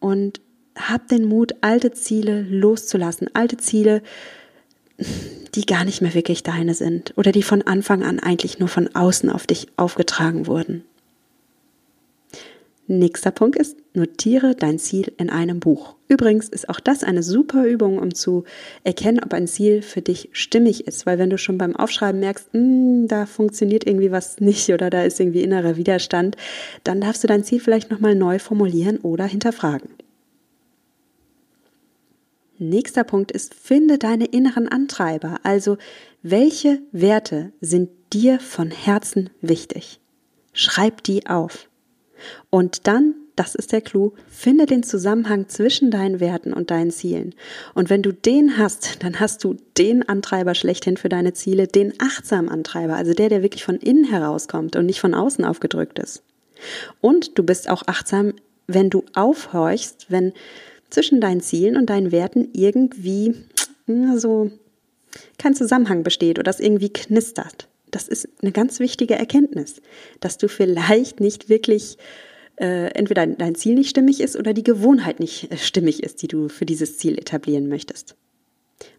und 0.00 0.40
hab 0.76 1.06
den 1.06 1.26
Mut, 1.26 1.54
alte 1.60 1.92
Ziele 1.92 2.42
loszulassen, 2.42 3.30
alte 3.34 3.56
Ziele, 3.58 4.02
die 5.54 5.66
gar 5.66 5.84
nicht 5.84 6.02
mehr 6.02 6.14
wirklich 6.14 6.42
deine 6.42 6.74
sind 6.74 7.12
oder 7.16 7.32
die 7.32 7.42
von 7.42 7.62
Anfang 7.62 8.02
an 8.02 8.20
eigentlich 8.20 8.58
nur 8.58 8.68
von 8.68 8.94
außen 8.94 9.30
auf 9.30 9.46
dich 9.46 9.68
aufgetragen 9.76 10.46
wurden. 10.46 10.84
Nächster 12.86 13.30
Punkt 13.30 13.56
ist, 13.56 13.78
notiere 13.94 14.54
dein 14.54 14.78
Ziel 14.78 15.10
in 15.16 15.30
einem 15.30 15.58
Buch. 15.58 15.94
Übrigens 16.06 16.50
ist 16.50 16.68
auch 16.68 16.80
das 16.80 17.02
eine 17.02 17.22
super 17.22 17.64
Übung, 17.64 17.98
um 17.98 18.14
zu 18.14 18.44
erkennen, 18.82 19.20
ob 19.24 19.32
ein 19.32 19.46
Ziel 19.46 19.80
für 19.80 20.02
dich 20.02 20.28
stimmig 20.32 20.86
ist, 20.86 21.06
weil 21.06 21.18
wenn 21.18 21.30
du 21.30 21.38
schon 21.38 21.56
beim 21.56 21.74
Aufschreiben 21.76 22.20
merkst, 22.20 22.52
hm, 22.52 23.08
da 23.08 23.24
funktioniert 23.24 23.86
irgendwie 23.86 24.10
was 24.10 24.38
nicht 24.40 24.68
oder 24.68 24.90
da 24.90 25.02
ist 25.02 25.18
irgendwie 25.18 25.42
innerer 25.42 25.78
Widerstand, 25.78 26.36
dann 26.82 27.00
darfst 27.00 27.24
du 27.24 27.26
dein 27.26 27.42
Ziel 27.42 27.58
vielleicht 27.58 27.90
nochmal 27.90 28.14
neu 28.14 28.38
formulieren 28.38 28.98
oder 28.98 29.24
hinterfragen. 29.24 29.88
Nächster 32.68 33.04
Punkt 33.04 33.32
ist, 33.32 33.54
finde 33.54 33.98
deine 33.98 34.26
inneren 34.26 34.68
Antreiber. 34.68 35.38
Also, 35.42 35.78
welche 36.22 36.80
Werte 36.92 37.52
sind 37.60 37.90
dir 38.12 38.40
von 38.40 38.70
Herzen 38.70 39.30
wichtig? 39.40 40.00
Schreib 40.52 41.02
die 41.04 41.26
auf. 41.26 41.68
Und 42.50 42.86
dann, 42.86 43.14
das 43.36 43.54
ist 43.54 43.72
der 43.72 43.80
Clou, 43.80 44.12
finde 44.28 44.66
den 44.66 44.82
Zusammenhang 44.82 45.48
zwischen 45.48 45.90
deinen 45.90 46.20
Werten 46.20 46.52
und 46.52 46.70
deinen 46.70 46.90
Zielen. 46.90 47.34
Und 47.74 47.90
wenn 47.90 48.02
du 48.02 48.12
den 48.12 48.56
hast, 48.56 49.02
dann 49.02 49.20
hast 49.20 49.42
du 49.44 49.56
den 49.76 50.08
Antreiber 50.08 50.54
schlechthin 50.54 50.96
für 50.96 51.08
deine 51.08 51.32
Ziele, 51.32 51.66
den 51.66 51.92
achtsamen 51.98 52.48
Antreiber, 52.48 52.96
also 52.96 53.12
der, 53.12 53.28
der 53.28 53.42
wirklich 53.42 53.64
von 53.64 53.76
innen 53.76 54.04
herauskommt 54.04 54.76
und 54.76 54.86
nicht 54.86 55.00
von 55.00 55.14
außen 55.14 55.44
aufgedrückt 55.44 55.98
ist. 55.98 56.22
Und 57.00 57.36
du 57.36 57.42
bist 57.42 57.68
auch 57.68 57.82
achtsam, 57.86 58.34
wenn 58.66 58.90
du 58.90 59.04
aufhorchst, 59.14 60.06
wenn 60.08 60.32
zwischen 60.94 61.20
deinen 61.20 61.40
Zielen 61.40 61.76
und 61.76 61.90
deinen 61.90 62.12
Werten 62.12 62.48
irgendwie 62.52 63.34
so 64.16 64.50
kein 65.38 65.54
Zusammenhang 65.54 66.02
besteht 66.02 66.38
oder 66.38 66.50
es 66.50 66.60
irgendwie 66.60 66.92
knistert. 66.92 67.68
Das 67.90 68.08
ist 68.08 68.28
eine 68.42 68.52
ganz 68.52 68.80
wichtige 68.80 69.14
Erkenntnis, 69.14 69.80
dass 70.20 70.38
du 70.38 70.48
vielleicht 70.48 71.20
nicht 71.20 71.48
wirklich 71.48 71.98
äh, 72.56 72.90
entweder 72.94 73.26
dein 73.26 73.54
Ziel 73.54 73.74
nicht 73.74 73.90
stimmig 73.90 74.20
ist 74.20 74.36
oder 74.36 74.52
die 74.54 74.62
Gewohnheit 74.62 75.20
nicht 75.20 75.52
äh, 75.52 75.58
stimmig 75.58 76.02
ist, 76.02 76.22
die 76.22 76.28
du 76.28 76.48
für 76.48 76.66
dieses 76.66 76.98
Ziel 76.98 77.18
etablieren 77.18 77.68
möchtest. 77.68 78.16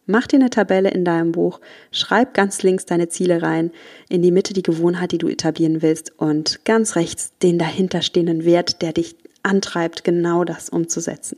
Mach 0.05 0.27
dir 0.27 0.37
eine 0.37 0.49
Tabelle 0.49 0.91
in 0.91 1.03
deinem 1.03 1.31
Buch, 1.31 1.59
schreib 1.91 2.33
ganz 2.33 2.63
links 2.63 2.85
deine 2.85 3.09
Ziele 3.09 3.41
rein, 3.41 3.71
in 4.07 4.21
die 4.21 4.31
Mitte 4.31 4.53
die 4.53 4.63
Gewohnheit, 4.63 5.11
die 5.11 5.17
du 5.17 5.27
etablieren 5.27 5.81
willst 5.81 6.13
und 6.17 6.63
ganz 6.63 6.95
rechts 6.95 7.33
den 7.41 7.57
dahinterstehenden 7.57 8.45
Wert, 8.45 8.81
der 8.81 8.93
dich 8.93 9.15
antreibt, 9.43 10.03
genau 10.03 10.43
das 10.43 10.69
umzusetzen. 10.69 11.37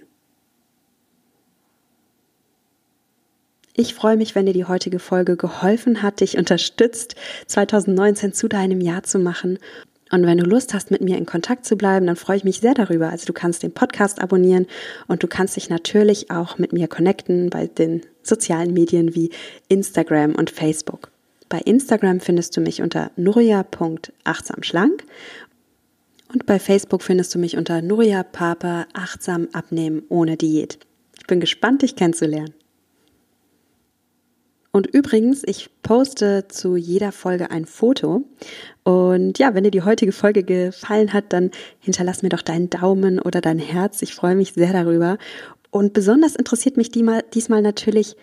Ich 3.80 3.94
freue 3.94 4.18
mich, 4.18 4.34
wenn 4.34 4.48
dir 4.48 4.54
die 4.54 4.66
heutige 4.66 4.98
Folge 4.98 5.38
geholfen 5.38 6.02
hat, 6.02 6.22
dich 6.22 6.36
unterstützt, 6.36 7.13
2019 7.46 8.34
zu 8.34 8.48
deinem 8.48 8.82
Jahr 8.82 9.04
zu 9.04 9.20
machen. 9.20 9.60
Und 10.12 10.26
wenn 10.26 10.40
du 10.40 10.46
Lust 10.46 10.74
hast, 10.74 10.90
mit 10.90 11.02
mir 11.02 11.16
in 11.16 11.28
Kontakt 11.28 11.63
zu 11.63 11.76
bleiben, 11.78 12.08
dann 12.08 12.16
freue 12.16 12.38
ich 12.38 12.44
mich 12.44 12.60
sehr 12.60 12.74
darüber. 12.74 13.10
Also 13.10 13.28
du 13.28 13.34
kannst 13.34 13.62
den 13.62 13.76
Podcast 13.76 14.20
abonnieren 14.20 14.66
und 15.06 15.22
du 15.22 15.28
kannst 15.28 15.58
dich 15.58 15.70
natürlich 15.70 16.32
auch 16.32 16.58
mit 16.58 16.74
mir 16.74 16.88
connecten 16.88 17.52
bei 17.52 17.68
den 17.68 18.02
sozialen 18.24 18.74
Medien 18.74 19.13
wie 19.13 19.30
Instagram 19.68 20.34
und 20.34 20.50
Facebook. 20.50 21.12
Bei 21.48 21.60
Instagram 21.60 22.20
findest 22.20 22.58
du 22.58 22.62
mich 22.62 22.82
unter 22.82 23.12
nuria.achtsamschlank 23.16 25.04
und 26.34 26.48
bei 26.48 26.58
Facebook 26.58 27.04
findest 27.04 27.36
du 27.36 27.40
mich 27.40 27.58
unter 27.58 27.84
Nuria 27.84 28.24
Papa 28.24 28.88
achtsam 28.94 29.50
abnehmen 29.54 30.02
ohne 30.10 30.36
Diät. 30.36 30.80
Ich 31.20 31.28
bin 31.28 31.40
gespannt, 31.40 31.84
dich 31.84 31.96
kennenzulernen. 31.96 32.57
Und 34.78 34.86
übrigens, 34.86 35.42
ich 35.44 35.72
poste 35.82 36.48
zu 36.50 36.76
jeder 36.76 37.12
Folge 37.12 37.50
ein 37.50 37.66
Foto. 37.66 38.26
Und 38.84 39.40
ja, 39.40 39.56
wenn 39.56 39.63
dir 39.63 39.72
die 39.72 39.82
heutige 39.82 40.12
Folge 40.12 40.44
gefallen 40.44 41.13
hat, 41.13 41.34
dann 41.34 41.50
hinterlass 41.80 42.22
mir 42.22 42.30
doch 42.30 42.44
deinen 42.44 42.70
Daumen 42.70 43.20
oder 43.20 43.42
dein 43.42 43.58
Herz. 43.58 44.04
Ich 44.04 44.13
freue 44.13 44.36
mich 44.36 44.54
sehr 44.54 44.74
darüber. 44.74 45.18
Und 45.72 45.94
besonders 45.94 46.36
interessiert 46.36 46.78
mich 46.78 46.92
diesmal 46.92 47.62
natürlich, 47.63 48.18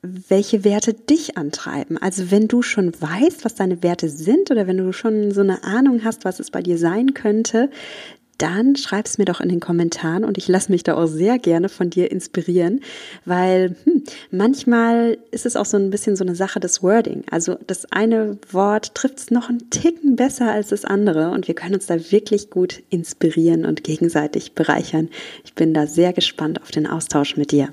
welche 0.00 0.64
Werte 0.64 0.94
dich 0.94 1.36
antreiben. 1.36 1.98
Also 1.98 2.30
wenn 2.30 2.48
du 2.48 2.62
schon 2.62 2.98
weißt, 2.98 3.44
was 3.44 3.54
deine 3.54 3.82
Werte 3.82 4.08
sind 4.08 4.50
oder 4.50 4.66
wenn 4.66 4.78
du 4.78 4.94
schon 4.94 5.30
so 5.32 5.42
eine 5.42 5.62
Ahnung 5.62 6.04
hast, 6.04 6.24
was 6.24 6.40
es 6.40 6.50
bei 6.50 6.62
dir 6.62 6.78
sein 6.78 7.12
könnte, 7.12 7.68
dann 8.42 8.74
schreib's 8.74 9.18
mir 9.18 9.24
doch 9.24 9.40
in 9.40 9.48
den 9.48 9.60
Kommentaren 9.60 10.24
und 10.24 10.36
ich 10.36 10.48
lasse 10.48 10.72
mich 10.72 10.82
da 10.82 10.94
auch 10.94 11.06
sehr 11.06 11.38
gerne 11.38 11.68
von 11.68 11.90
dir 11.90 12.10
inspirieren, 12.10 12.80
weil 13.24 13.76
hm, 13.84 14.02
manchmal 14.32 15.16
ist 15.30 15.46
es 15.46 15.54
auch 15.54 15.64
so 15.64 15.76
ein 15.76 15.90
bisschen 15.90 16.16
so 16.16 16.24
eine 16.24 16.34
Sache 16.34 16.58
des 16.58 16.82
Wording. 16.82 17.22
Also 17.30 17.56
das 17.68 17.90
eine 17.92 18.38
Wort 18.50 18.96
trifft 18.96 19.18
es 19.18 19.30
noch 19.30 19.48
einen 19.48 19.70
Ticken 19.70 20.16
besser 20.16 20.50
als 20.50 20.70
das 20.70 20.84
andere 20.84 21.30
und 21.30 21.46
wir 21.46 21.54
können 21.54 21.76
uns 21.76 21.86
da 21.86 22.10
wirklich 22.10 22.50
gut 22.50 22.82
inspirieren 22.90 23.64
und 23.64 23.84
gegenseitig 23.84 24.54
bereichern. 24.54 25.08
Ich 25.44 25.54
bin 25.54 25.72
da 25.72 25.86
sehr 25.86 26.12
gespannt 26.12 26.60
auf 26.62 26.72
den 26.72 26.88
Austausch 26.88 27.36
mit 27.36 27.52
dir. 27.52 27.72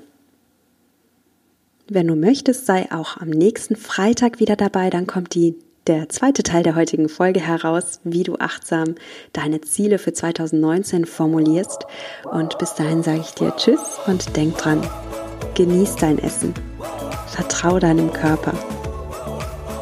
Wenn 1.88 2.06
du 2.06 2.14
möchtest, 2.14 2.66
sei 2.66 2.92
auch 2.92 3.16
am 3.16 3.30
nächsten 3.30 3.74
Freitag 3.74 4.38
wieder 4.38 4.54
dabei, 4.54 4.90
dann 4.90 5.08
kommt 5.08 5.34
die 5.34 5.56
der 5.86 6.08
zweite 6.08 6.42
Teil 6.42 6.62
der 6.62 6.76
heutigen 6.76 7.08
Folge 7.08 7.40
heraus, 7.40 8.00
wie 8.04 8.22
du 8.22 8.36
achtsam 8.36 8.94
deine 9.32 9.60
Ziele 9.60 9.98
für 9.98 10.12
2019 10.12 11.06
formulierst. 11.06 11.86
Und 12.30 12.58
bis 12.58 12.74
dahin 12.74 13.02
sage 13.02 13.20
ich 13.20 13.34
dir 13.34 13.54
Tschüss 13.56 13.98
und 14.06 14.36
denk 14.36 14.56
dran, 14.58 14.80
genieß 15.54 15.96
dein 15.96 16.18
Essen, 16.18 16.54
vertrau 17.26 17.78
deinem 17.78 18.12
Körper, 18.12 18.52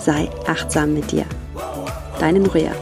sei 0.00 0.30
achtsam 0.46 0.94
mit 0.94 1.12
dir. 1.12 1.26
Deine 2.18 2.40
Nuria. 2.40 2.72